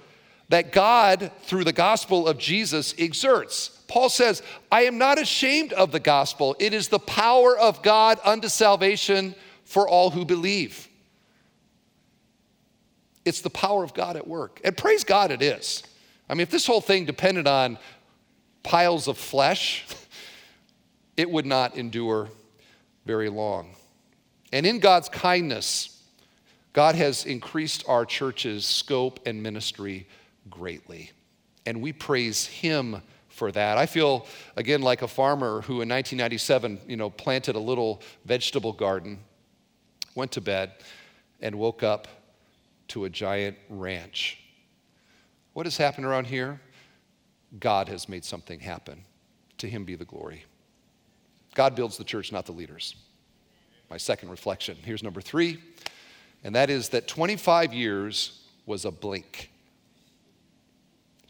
[0.50, 3.77] that God, through the gospel of Jesus, exerts.
[3.88, 6.56] Paul says, I am not ashamed of the gospel.
[6.60, 10.88] It is the power of God unto salvation for all who believe.
[13.24, 14.62] It's the power of God at work.
[14.64, 15.84] And praise God it is.
[16.30, 17.78] I mean, if this whole thing depended on
[18.64, 19.86] piles of flesh,
[21.18, 22.30] it would not endure
[23.06, 23.76] very long.
[24.52, 26.02] And in God's kindness,
[26.74, 30.08] God has increased our church's scope and ministry
[30.50, 31.12] greatly.
[31.66, 33.02] And we praise Him
[33.38, 33.78] for that.
[33.78, 38.74] I feel, again, like a farmer who in 1997, you know, planted a little vegetable
[38.74, 39.20] garden,
[40.16, 40.72] went to bed,
[41.40, 42.08] and woke up
[42.90, 44.40] to a giant ranch
[45.58, 46.62] what has happened around here?
[47.60, 49.02] God has made something happen.
[49.58, 50.46] To him be the glory.
[51.56, 52.96] God builds the church, not the leaders.
[53.90, 54.78] My second reflection.
[54.86, 55.58] Here's number three,
[56.44, 59.50] and that is that 25 years was a blink.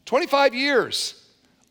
[0.04, 1.27] 25 years,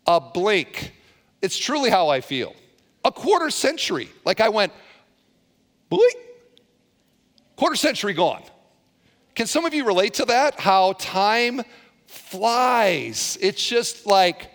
[0.08, 0.94] a blink.
[1.42, 2.56] It's truly how I feel.
[3.04, 4.74] A quarter century, like I went,
[5.90, 6.16] blink,
[7.56, 8.44] quarter century gone.
[9.36, 10.60] Can some of you relate to that?
[10.60, 11.62] How time
[12.08, 13.38] flies.
[13.40, 14.50] It's just like,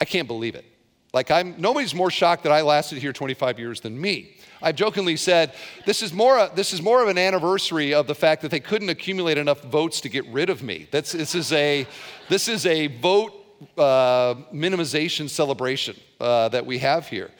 [0.00, 0.64] I can't believe it.
[1.12, 4.36] Like I'm nobody's more shocked that I lasted here 25 years than me.
[4.60, 5.54] I've jokingly said
[5.86, 8.88] this is more this is more of an anniversary of the fact that they couldn't
[8.88, 10.88] accumulate enough votes to get rid of me.
[10.90, 11.86] That's this is a
[12.28, 13.43] this is a vote
[13.76, 17.30] uh, minimization celebration uh, that we have here.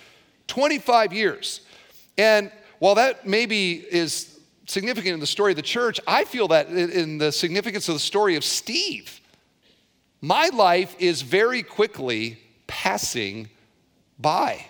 [0.47, 1.61] 25 years,
[2.19, 6.69] and while that maybe is significant in the story of the church, I feel that
[6.69, 9.21] in the significance of the story of Steve.
[10.21, 13.51] My life is very quickly passing
[14.19, 14.65] by.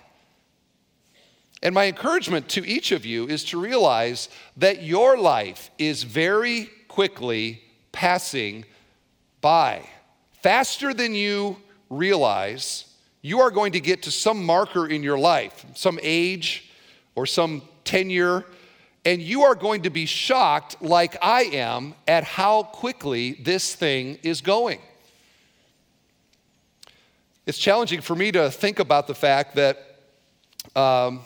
[1.62, 6.68] And my encouragement to each of you is to realize that your life is very
[6.88, 8.64] quickly passing
[9.40, 9.88] by.
[10.44, 11.56] Faster than you
[11.88, 12.84] realize,
[13.22, 16.70] you are going to get to some marker in your life, some age
[17.14, 18.44] or some tenure
[19.06, 24.18] and you are going to be shocked, like I am, at how quickly this thing
[24.22, 24.80] is going.
[27.46, 29.78] It's challenging for me to think about the fact that
[30.76, 31.20] um,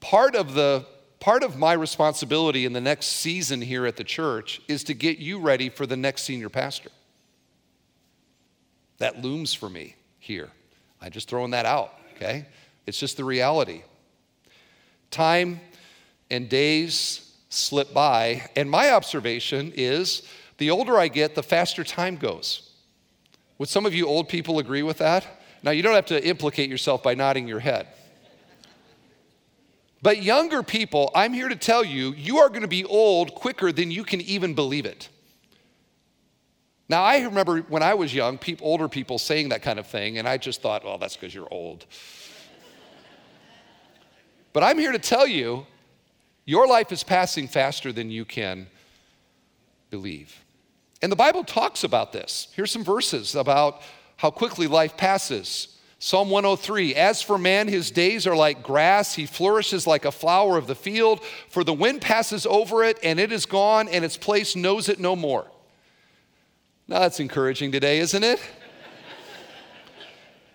[0.00, 0.84] part of the
[1.20, 5.18] part of my responsibility in the next season here at the church is to get
[5.18, 6.90] you ready for the next senior pastor.
[8.98, 10.50] That looms for me here.
[11.00, 12.46] I'm just throwing that out, okay?
[12.86, 13.82] It's just the reality.
[15.10, 15.60] Time
[16.30, 18.48] and days slip by.
[18.56, 20.22] And my observation is
[20.58, 22.70] the older I get, the faster time goes.
[23.58, 25.26] Would some of you old people agree with that?
[25.62, 27.88] Now, you don't have to implicate yourself by nodding your head.
[30.00, 33.72] But younger people, I'm here to tell you, you are going to be old quicker
[33.72, 35.08] than you can even believe it.
[36.88, 40.16] Now, I remember when I was young, people, older people saying that kind of thing,
[40.16, 41.84] and I just thought, well, that's because you're old.
[44.54, 45.66] but I'm here to tell you
[46.46, 48.68] your life is passing faster than you can
[49.90, 50.42] believe.
[51.02, 52.48] And the Bible talks about this.
[52.56, 53.82] Here's some verses about
[54.16, 55.76] how quickly life passes.
[55.98, 59.14] Psalm 103 As for man, his days are like grass.
[59.14, 63.20] He flourishes like a flower of the field, for the wind passes over it, and
[63.20, 65.46] it is gone, and its place knows it no more.
[66.88, 68.40] Now, that's encouraging today, isn't it?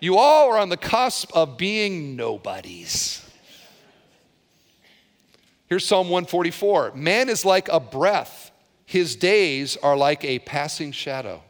[0.00, 3.24] you all are on the cusp of being nobodies.
[5.68, 8.50] Here's Psalm 144 Man is like a breath,
[8.84, 11.40] his days are like a passing shadow.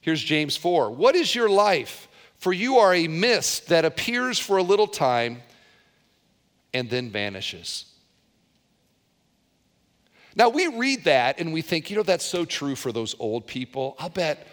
[0.00, 2.06] Here's James 4 What is your life?
[2.38, 5.42] For you are a mist that appears for a little time
[6.72, 7.87] and then vanishes.
[10.38, 13.48] Now we read that and we think, you know, that's so true for those old
[13.48, 13.96] people.
[13.98, 14.46] I'll bet,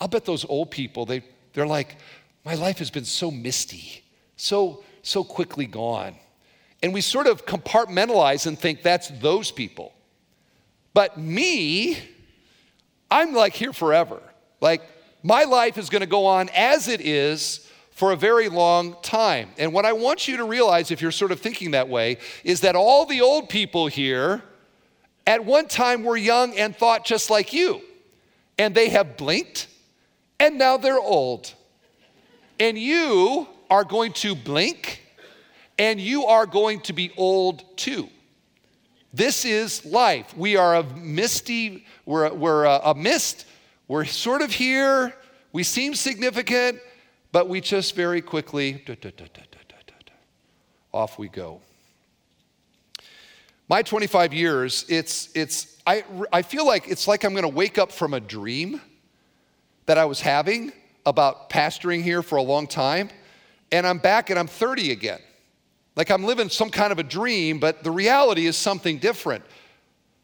[0.00, 1.22] I'll bet those old people, they,
[1.52, 1.96] they're like,
[2.44, 4.02] my life has been so misty,
[4.36, 6.16] so, so quickly gone.
[6.82, 9.92] And we sort of compartmentalize and think that's those people.
[10.94, 11.98] But me,
[13.08, 14.20] I'm like here forever.
[14.60, 14.82] Like
[15.22, 19.50] my life is going to go on as it is for a very long time.
[19.58, 22.62] And what I want you to realize, if you're sort of thinking that way, is
[22.62, 24.42] that all the old people here
[25.28, 27.82] at one time were young and thought just like you.
[28.56, 29.68] And they have blinked,
[30.40, 31.52] and now they're old.
[32.58, 35.02] And you are going to blink,
[35.78, 38.08] and you are going to be old too.
[39.12, 40.34] This is life.
[40.34, 43.44] We are a misty, we're, we're a, a mist.
[43.86, 45.14] We're sort of here.
[45.52, 46.80] We seem significant,
[47.32, 49.28] but we just very quickly, da, da, da,
[50.90, 51.60] off we go.
[53.70, 56.02] My 25 years, it's, it's, I,
[56.32, 58.80] I feel like it's like I'm going to wake up from a dream
[59.84, 60.72] that I was having
[61.04, 63.10] about pastoring here for a long time,
[63.70, 65.20] and I'm back and I'm 30 again.
[65.96, 69.44] Like I'm living some kind of a dream, but the reality is something different.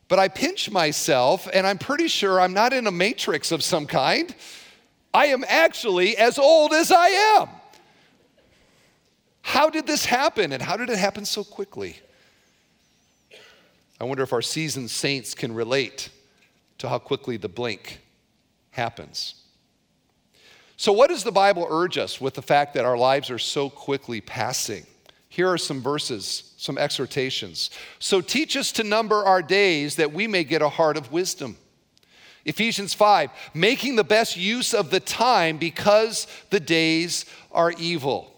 [0.09, 3.87] But I pinch myself, and I'm pretty sure I'm not in a matrix of some
[3.87, 4.35] kind.
[5.13, 7.49] I am actually as old as I am.
[9.43, 11.97] How did this happen, and how did it happen so quickly?
[14.01, 16.09] I wonder if our seasoned saints can relate
[16.79, 18.01] to how quickly the blink
[18.71, 19.35] happens.
[20.77, 23.71] So, what does the Bible urge us with the fact that our lives are so
[23.71, 24.87] quickly passing?
[25.35, 27.71] Here are some verses, some exhortations.
[27.99, 31.57] So teach us to number our days that we may get a heart of wisdom.
[32.45, 38.33] Ephesians 5, making the best use of the time because the days are evil.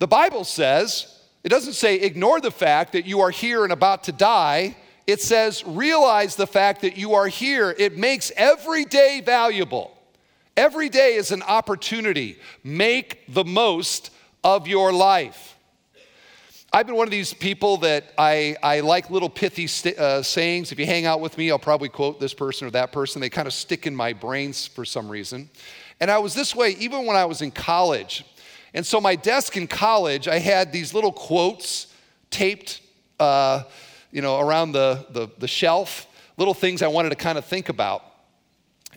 [0.00, 1.15] The Bible says,
[1.46, 4.76] it doesn't say ignore the fact that you are here and about to die.
[5.06, 7.72] It says realize the fact that you are here.
[7.78, 9.96] It makes every day valuable.
[10.56, 12.36] Every day is an opportunity.
[12.64, 14.10] Make the most
[14.42, 15.54] of your life.
[16.72, 20.72] I've been one of these people that I, I like little pithy st- uh, sayings.
[20.72, 23.20] If you hang out with me, I'll probably quote this person or that person.
[23.20, 25.48] They kind of stick in my brains for some reason.
[26.00, 28.24] And I was this way even when I was in college.
[28.76, 31.86] And so, my desk in college, I had these little quotes
[32.30, 32.82] taped,
[33.18, 33.62] uh,
[34.12, 36.06] you know, around the, the, the shelf,
[36.36, 38.04] little things I wanted to kind of think about.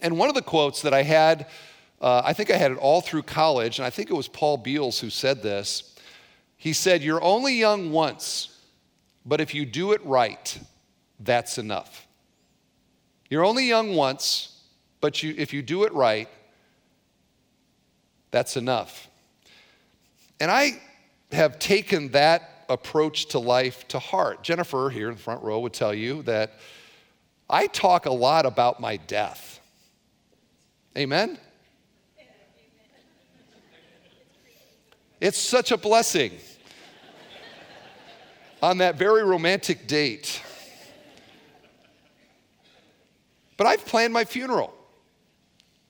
[0.02, 1.48] And one of the quotes that I had,
[2.02, 4.58] uh, I think I had it all through college, and I think it was Paul
[4.58, 5.96] Beals who said this.
[6.58, 8.60] He said, You're only young once,
[9.26, 10.60] but if you do it right,
[11.22, 12.06] that's enough.
[13.30, 14.62] You're only young once,
[15.00, 16.28] but you, if you do it right,
[18.32, 19.09] that's enough.
[20.40, 20.82] And I
[21.32, 24.44] have taken that approach to life to heart.
[24.44, 26.54] Jennifer, here in the front row, would tell you that
[27.50, 29.60] I talk a lot about my death.
[30.98, 31.38] Amen?
[35.20, 36.32] It's such a blessing
[38.62, 40.42] on that very romantic date.
[43.58, 44.74] But I've planned my funeral.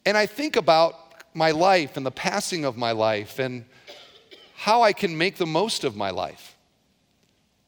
[0.05, 0.95] And I think about
[1.35, 3.65] my life and the passing of my life and
[4.59, 6.57] how I can make the most of my life.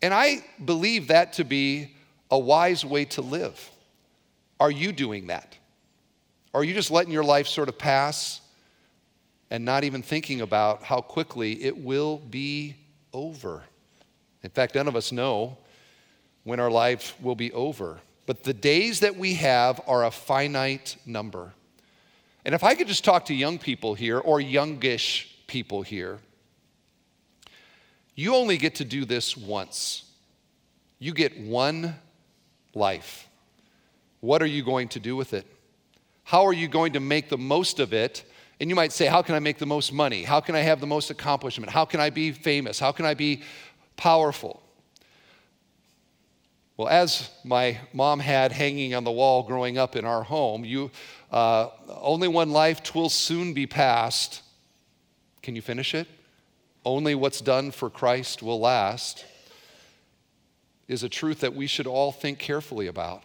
[0.01, 1.95] And I believe that to be
[2.29, 3.71] a wise way to live.
[4.59, 5.57] Are you doing that?
[6.53, 8.41] Are you just letting your life sort of pass
[9.49, 12.75] and not even thinking about how quickly it will be
[13.13, 13.63] over?
[14.43, 15.57] In fact, none of us know
[16.43, 18.01] when our life will be over.
[18.25, 21.53] But the days that we have are a finite number.
[22.43, 26.19] And if I could just talk to young people here or youngish people here,
[28.15, 30.03] you only get to do this once.
[30.99, 31.95] You get one
[32.73, 33.27] life.
[34.19, 35.47] What are you going to do with it?
[36.23, 38.23] How are you going to make the most of it?
[38.59, 40.23] And you might say, How can I make the most money?
[40.23, 41.71] How can I have the most accomplishment?
[41.71, 42.79] How can I be famous?
[42.79, 43.41] How can I be
[44.01, 44.59] powerful.
[46.75, 50.89] Well, as my mom had hanging on the wall growing up in our home, you
[51.31, 54.41] uh, only one life twill soon be past.
[55.43, 56.07] Can you finish it?
[56.83, 59.25] Only what's done for Christ will last
[60.87, 63.23] is a truth that we should all think carefully about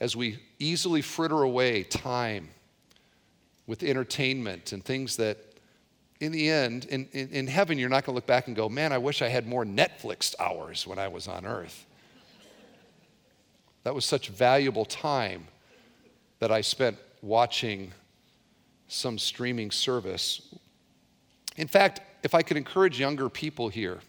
[0.00, 2.50] as we easily fritter away time
[3.66, 5.38] with entertainment and things that
[6.20, 8.68] in the end, in, in, in heaven, you're not going to look back and go,
[8.68, 11.86] man, I wish I had more Netflix hours when I was on earth.
[13.82, 15.48] That was such valuable time
[16.38, 17.92] that I spent watching
[18.88, 20.54] some streaming service
[21.56, 24.00] In fact, if I could encourage younger people here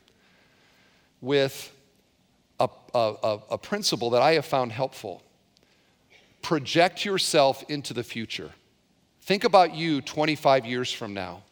[1.22, 1.72] with
[2.60, 5.22] a, a, a, principle that I have found helpful
[6.42, 8.52] project yourself into the future.
[9.24, 11.44] Think about you 25 years from now,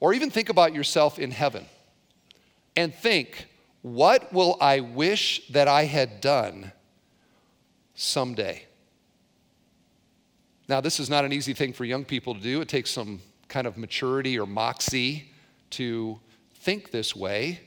[0.00, 1.66] or even think about yourself in heaven,
[2.74, 3.48] and think,
[3.82, 6.72] what will I wish that I had done
[7.94, 8.64] someday?
[10.68, 12.60] Now, this is not an easy thing for young people to do.
[12.60, 15.32] It takes some kind of maturity or moxie
[15.76, 16.20] to
[16.54, 17.60] think this way.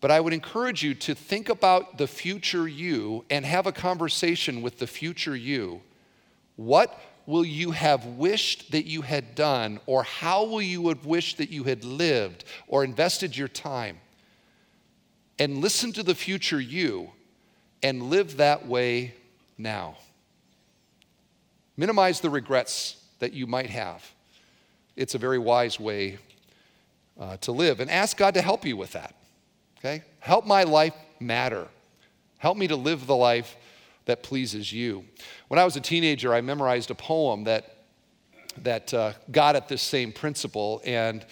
[0.00, 4.62] But I would encourage you to think about the future you and have a conversation
[4.62, 5.82] with the future you.
[6.56, 11.38] What will you have wished that you had done, or how will you have wished
[11.38, 14.00] that you had lived or invested your time?
[15.38, 17.10] And listen to the future you
[17.82, 19.14] and live that way
[19.56, 19.96] now.
[21.76, 24.04] Minimize the regrets that you might have.
[24.96, 26.18] It's a very wise way
[27.20, 27.78] uh, to live.
[27.78, 29.14] And ask God to help you with that.
[29.78, 30.02] Okay?
[30.18, 31.68] Help my life matter.
[32.38, 33.56] Help me to live the life
[34.06, 35.04] that pleases you.
[35.48, 37.76] When I was a teenager, I memorized a poem that,
[38.62, 41.24] that uh, got at this same principle, and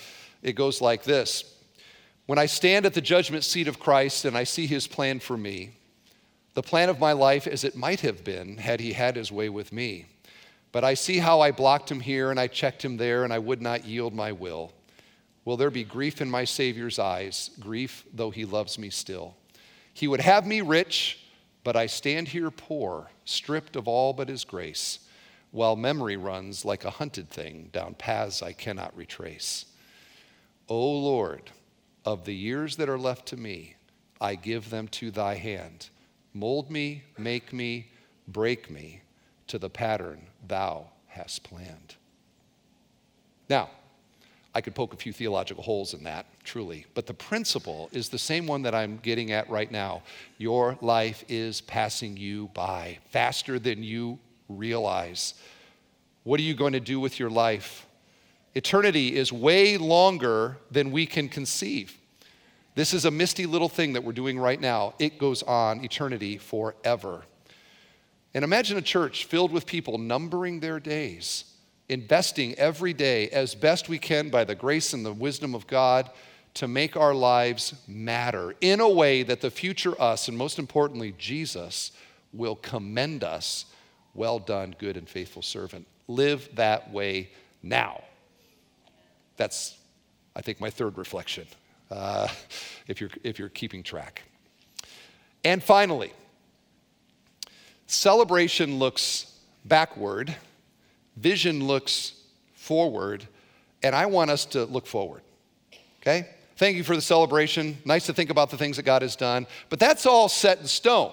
[0.42, 1.56] it goes like this
[2.26, 5.36] When I stand at the judgment seat of Christ and I see his plan for
[5.36, 5.70] me,
[6.54, 9.48] the plan of my life as it might have been had he had his way
[9.48, 10.06] with me.
[10.70, 13.38] But I see how I blocked him here and I checked him there, and I
[13.38, 14.72] would not yield my will.
[15.48, 19.34] Will there be grief in my Savior's eyes, grief though he loves me still?
[19.94, 21.20] He would have me rich,
[21.64, 24.98] but I stand here poor, stripped of all but his grace,
[25.50, 29.64] while memory runs like a hunted thing down paths I cannot retrace.
[30.68, 31.50] O Lord,
[32.04, 33.76] of the years that are left to me,
[34.20, 35.88] I give them to thy hand.
[36.34, 37.90] Mold me, make me,
[38.26, 39.00] break me
[39.46, 41.94] to the pattern thou hast planned.
[43.48, 43.70] Now,
[44.58, 48.18] I could poke a few theological holes in that, truly, but the principle is the
[48.18, 50.02] same one that I'm getting at right now.
[50.36, 55.34] Your life is passing you by faster than you realize.
[56.24, 57.86] What are you going to do with your life?
[58.56, 61.96] Eternity is way longer than we can conceive.
[62.74, 64.94] This is a misty little thing that we're doing right now.
[64.98, 67.22] It goes on eternity forever.
[68.34, 71.44] And imagine a church filled with people numbering their days,
[71.88, 76.10] investing every day as best we can by the grace and the wisdom of God
[76.54, 81.14] to make our lives matter in a way that the future us, and most importantly,
[81.18, 81.92] Jesus,
[82.32, 83.66] will commend us.
[84.14, 85.86] Well done, good and faithful servant.
[86.08, 87.30] Live that way
[87.62, 88.02] now.
[89.36, 89.76] That's,
[90.34, 91.46] I think, my third reflection,
[91.90, 92.28] uh,
[92.88, 94.22] if, you're, if you're keeping track.
[95.44, 96.12] And finally,
[97.90, 99.32] Celebration looks
[99.64, 100.36] backward,
[101.18, 102.12] vision looks
[102.54, 103.26] forward,
[103.82, 105.22] and I want us to look forward.
[106.00, 106.28] Okay?
[106.56, 107.78] Thank you for the celebration.
[107.84, 110.66] Nice to think about the things that God has done, but that's all set in
[110.66, 111.12] stone.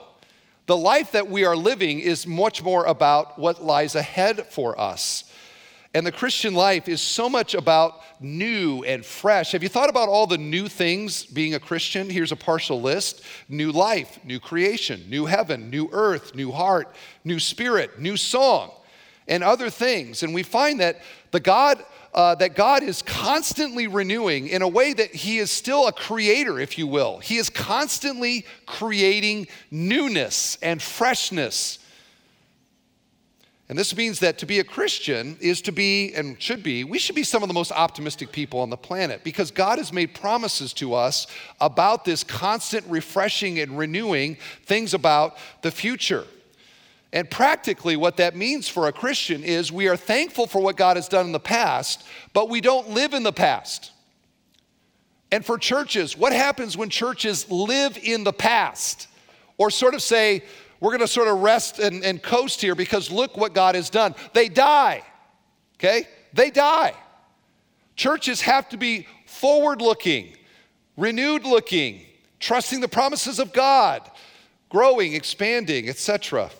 [0.65, 5.31] The life that we are living is much more about what lies ahead for us.
[5.93, 9.53] And the Christian life is so much about new and fresh.
[9.53, 12.09] Have you thought about all the new things being a Christian?
[12.09, 16.93] Here's a partial list new life, new creation, new heaven, new earth, new heart,
[17.23, 18.71] new spirit, new song,
[19.27, 20.23] and other things.
[20.23, 21.01] And we find that
[21.31, 21.83] the God.
[22.13, 26.61] Uh, that God is constantly renewing in a way that He is still a creator,
[26.61, 27.17] if you will.
[27.17, 31.79] He is constantly creating newness and freshness
[33.67, 36.99] and this means that to be a Christian is to be, and should be, we
[36.99, 40.13] should be some of the most optimistic people on the planet because God has made
[40.13, 41.25] promises to us
[41.59, 46.25] about this constant refreshing and renewing things about the future.
[47.15, 50.97] And practically, what that means for a Christian is we are thankful for what God
[50.97, 53.91] has done in the past, but we don't live in the past.
[55.31, 59.07] And for churches, what happens when churches live in the past?
[59.57, 60.43] Or sort of say,
[60.81, 63.89] we're going to sort of rest and, and coast here because look what God has
[63.89, 64.13] done.
[64.33, 65.01] They die,
[65.77, 66.09] okay?
[66.33, 66.93] They die.
[67.95, 70.35] Churches have to be forward looking,
[70.97, 72.01] renewed looking,
[72.41, 74.01] trusting the promises of God,
[74.67, 76.51] growing, expanding, etc.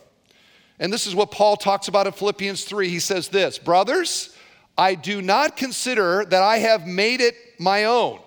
[0.79, 2.89] And this is what Paul talks about in Philippians 3.
[2.89, 4.35] He says this Brothers,
[4.77, 8.19] I do not consider that I have made it my own,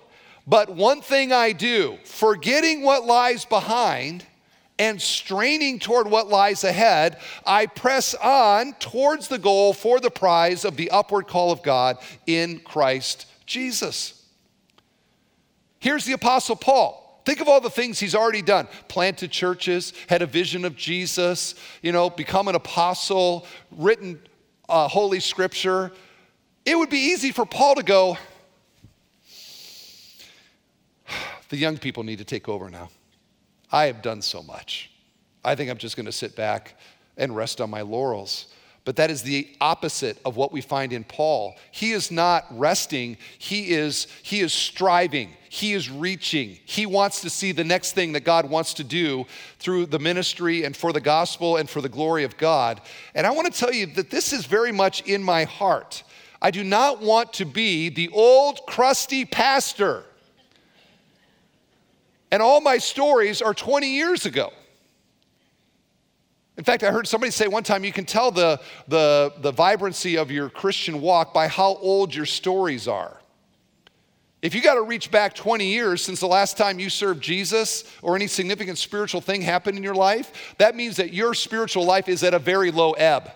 [0.47, 4.25] but one thing I do, forgetting what lies behind
[4.79, 10.63] and straining toward what lies ahead, I press on towards the goal for the prize
[10.63, 14.23] of the upward call of God in Christ Jesus.
[15.79, 16.98] Here's the Apostle Paul.
[17.29, 21.53] Think of all the things he's already done planted churches, had a vision of Jesus,
[21.83, 24.19] you know, become an apostle, written
[24.67, 25.91] uh, Holy Scripture.
[26.65, 28.17] It would be easy for Paul to go,
[31.49, 32.89] the young people need to take over now.
[33.71, 34.89] I have done so much.
[35.45, 36.79] I think I'm just going to sit back
[37.15, 38.47] and rest on my laurels.
[38.89, 41.55] But that is the opposite of what we find in Paul.
[41.69, 46.57] He is not resting, he is, he is striving, he is reaching.
[46.65, 49.27] He wants to see the next thing that God wants to do
[49.59, 52.81] through the ministry and for the gospel and for the glory of God.
[53.13, 56.01] And I want to tell you that this is very much in my heart.
[56.41, 60.03] I do not want to be the old crusty pastor.
[62.31, 64.51] And all my stories are 20 years ago.
[66.59, 70.17] In fact, I heard somebody say one time you can tell the, the, the vibrancy
[70.17, 73.15] of your Christian walk by how old your stories are.
[74.41, 77.89] If you got to reach back 20 years since the last time you served Jesus
[78.01, 82.09] or any significant spiritual thing happened in your life, that means that your spiritual life
[82.09, 83.31] is at a very low ebb.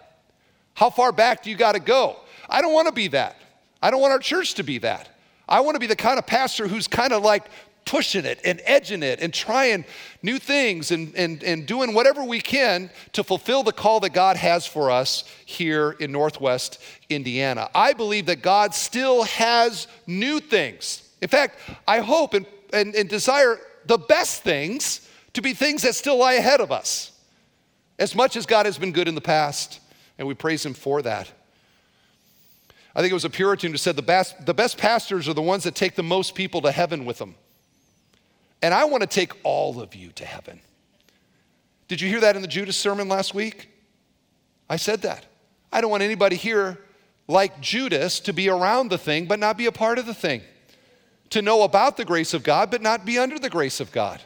[0.74, 2.18] How far back do you got to go?
[2.50, 3.38] I don't want to be that.
[3.82, 5.08] I don't want our church to be that.
[5.48, 7.46] I want to be the kind of pastor who's kind of like
[7.86, 9.86] pushing it and edging it and trying
[10.22, 14.38] new things and, and, and doing whatever we can to fulfill the call that God
[14.38, 17.70] has for us here in Northwest Indiana.
[17.76, 21.10] I believe that God still has new things.
[21.22, 25.96] In fact, I hope and, and, and desire the best things to be things that
[25.96, 27.12] still lie ahead of us.
[28.00, 29.80] As much as God has been good in the past,
[30.18, 31.32] and we praise Him for that.
[32.96, 35.42] I think it was a Puritan who said the best, the best pastors are the
[35.42, 37.36] ones that take the most people to heaven with them.
[38.64, 40.62] And I want to take all of you to heaven.
[41.90, 43.70] Did you hear that in the Judas sermon last week?
[44.70, 45.26] I said that.
[45.72, 46.80] I don't want anybody here
[47.28, 50.42] like Judas to be around the thing but not be a part of the thing.
[51.32, 54.22] To know about the grace of God but not be under the grace of God.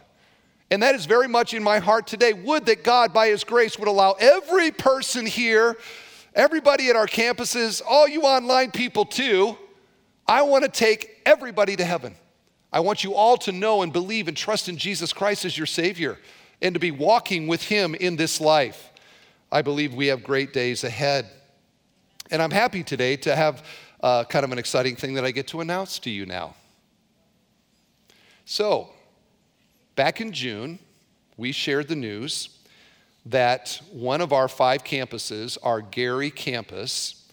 [0.69, 2.33] And that is very much in my heart today.
[2.33, 5.77] Would that God, by His grace, would allow every person here,
[6.35, 9.57] everybody at our campuses, all you online people too,
[10.27, 12.15] I want to take everybody to heaven.
[12.77, 15.65] I want you all to know and believe and trust in Jesus Christ as your
[15.65, 16.19] Savior
[16.61, 18.91] and to be walking with Him in this life.
[19.51, 21.27] I believe we have great days ahead.
[22.29, 23.65] And I'm happy today to have
[24.03, 26.53] uh, kind of an exciting thing that I get to announce to you now.
[28.45, 28.91] So,
[29.95, 30.77] back in June,
[31.35, 32.59] we shared the news
[33.25, 37.27] that one of our five campuses, our Gary campus,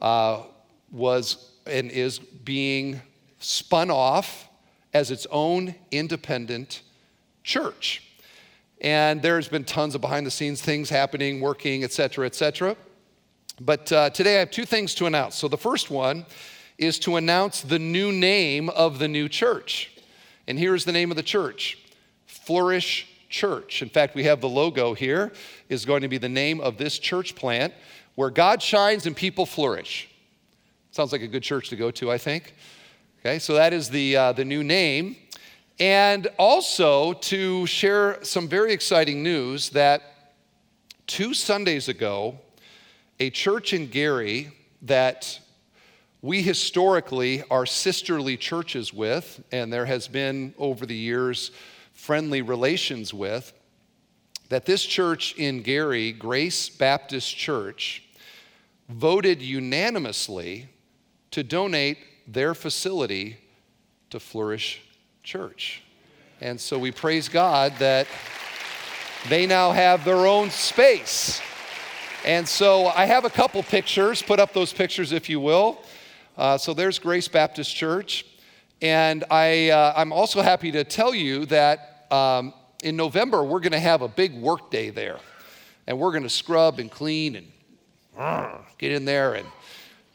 [0.00, 0.44] uh,
[0.90, 3.02] was and is being
[3.40, 4.46] spun off
[4.92, 6.82] as its own independent
[7.44, 8.02] church.
[8.80, 12.76] And there's been tons of behind the scenes things happening, working, et cetera, et cetera.
[13.60, 15.36] But uh, today I have two things to announce.
[15.36, 16.24] So the first one
[16.78, 19.94] is to announce the new name of the new church.
[20.48, 21.78] And here's the name of the church
[22.26, 23.82] Flourish Church.
[23.82, 25.32] In fact, we have the logo here,
[25.68, 27.72] is going to be the name of this church plant
[28.16, 30.08] where God shines and people flourish.
[30.90, 32.54] Sounds like a good church to go to, I think.
[33.22, 35.14] Okay, so that is the, uh, the new name.
[35.78, 40.32] And also to share some very exciting news that
[41.06, 42.38] two Sundays ago,
[43.18, 45.38] a church in Gary that
[46.22, 51.50] we historically are sisterly churches with, and there has been over the years
[51.92, 53.52] friendly relations with,
[54.48, 58.02] that this church in Gary, Grace Baptist Church,
[58.88, 60.70] voted unanimously
[61.32, 61.98] to donate
[62.32, 63.36] their facility
[64.10, 64.80] to Flourish
[65.22, 65.82] Church.
[66.40, 68.06] And so we praise God that
[69.28, 71.40] they now have their own space.
[72.24, 74.22] And so I have a couple pictures.
[74.22, 75.82] Put up those pictures if you will.
[76.38, 78.24] Uh, so there's Grace Baptist Church.
[78.80, 83.72] And I, uh, I'm also happy to tell you that um, in November, we're going
[83.72, 85.18] to have a big work day there.
[85.86, 87.52] And we're going to scrub and clean and
[88.16, 89.46] uh, get in there and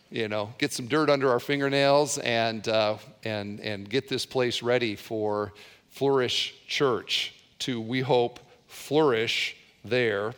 [0.10, 4.62] you know, get some dirt under our fingernails and, uh, and, and get this place
[4.62, 5.54] ready for
[5.90, 10.34] Flourish Church to, we hope, flourish there.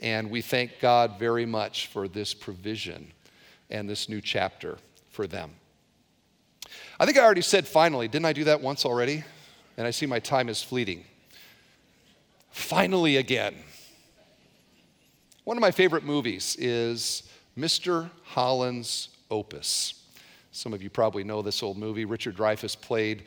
[0.00, 3.12] And we thank God very much for this provision
[3.70, 4.78] and this new chapter
[5.10, 5.50] for them.
[7.00, 8.08] I think I already said finally.
[8.08, 9.24] Didn't I do that once already?
[9.76, 11.04] And I see my time is fleeting.
[12.50, 13.54] Finally, again.
[15.44, 17.22] One of my favorite movies is
[17.58, 18.08] Mr.
[18.22, 19.94] Holland's Opus.
[20.52, 22.04] Some of you probably know this old movie.
[22.04, 23.24] Richard Dreyfuss played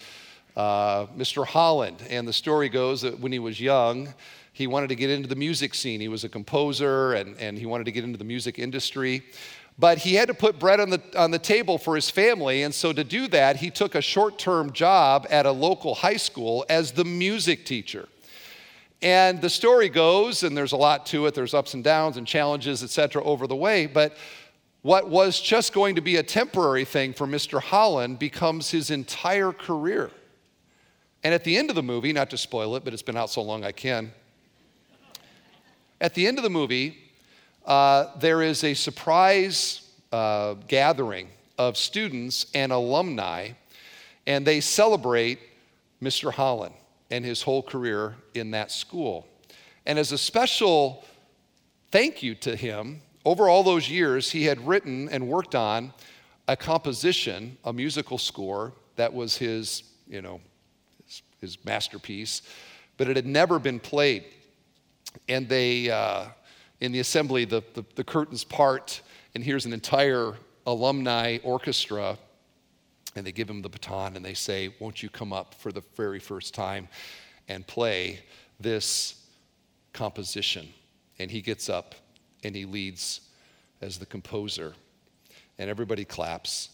[0.56, 1.46] uh, Mr.
[1.46, 4.14] Holland, and the story goes that when he was young,
[4.54, 6.00] he wanted to get into the music scene.
[6.00, 9.24] He was a composer and, and he wanted to get into the music industry.
[9.78, 12.74] But he had to put bread on the, on the table for his family, and
[12.74, 16.66] so to do that, he took a short term job at a local high school
[16.70, 18.08] as the music teacher.
[19.02, 22.28] And the story goes, and there's a lot to it, there's ups and downs and
[22.28, 24.16] challenges, et cetera, over the way, but
[24.84, 27.62] what was just going to be a temporary thing for Mr.
[27.62, 30.12] Holland becomes his entire career.
[31.24, 33.30] And at the end of the movie, not to spoil it, but it's been out
[33.30, 34.12] so long I can.
[36.00, 36.98] At the end of the movie,
[37.66, 41.30] uh, there is a surprise uh, gathering
[41.60, 43.50] of students and alumni,
[44.26, 45.40] and they celebrate
[46.02, 46.34] Mr.
[46.34, 46.74] Holland
[47.12, 49.28] and his whole career in that school.
[49.86, 51.04] And as a special
[51.92, 55.94] thank you to him, over all those years, he had written and worked on
[56.48, 60.42] a composition, a musical score that was his, you know,
[61.06, 62.42] his, his masterpiece,
[62.98, 64.24] but it had never been played.
[65.28, 66.26] And they, uh,
[66.80, 69.02] in the assembly, the, the, the curtains part,
[69.36, 70.36] and here's an entire
[70.66, 72.18] alumni orchestra
[73.16, 75.84] and they give him the baton and they say, Won't you come up for the
[75.96, 76.88] very first time
[77.48, 78.22] and play
[78.60, 79.16] this
[79.94, 80.70] composition?
[81.20, 81.96] And he gets up
[82.44, 83.22] and he leads
[83.82, 84.74] as the composer.
[85.58, 86.70] And everybody claps.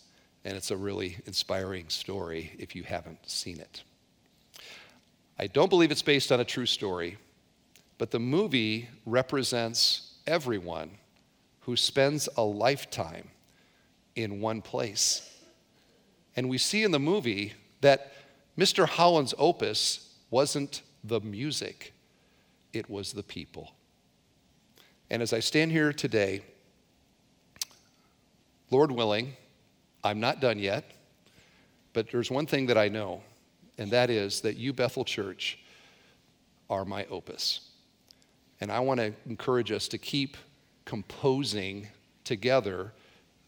[0.46, 3.84] And it's a really inspiring story if you haven't seen it.
[5.40, 7.18] I don't believe it's based on a true story,
[7.98, 10.92] but the movie represents everyone
[11.62, 13.28] who spends a lifetime
[14.16, 15.37] in one place.
[16.38, 18.14] And we see in the movie that
[18.58, 18.88] Mr.
[18.88, 21.94] Holland's opus wasn't the music,
[22.74, 23.74] it was the people.
[25.10, 26.42] And as I stand here today,
[28.70, 29.34] Lord willing,
[30.04, 30.92] I'm not done yet,
[31.94, 33.22] but there's one thing that I know,
[33.78, 35.60] and that is that you, Bethel Church,
[36.70, 37.62] are my opus.
[38.60, 40.36] And I want to encourage us to keep
[40.86, 41.88] composing
[42.26, 42.92] together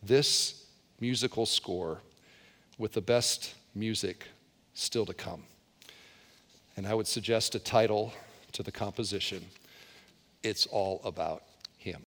[0.02, 0.66] this
[1.00, 2.02] musical score
[2.80, 4.26] with the best music
[4.74, 5.44] still to come.
[6.76, 8.14] And I would suggest a title
[8.54, 9.46] to the composition
[10.42, 11.44] It's All About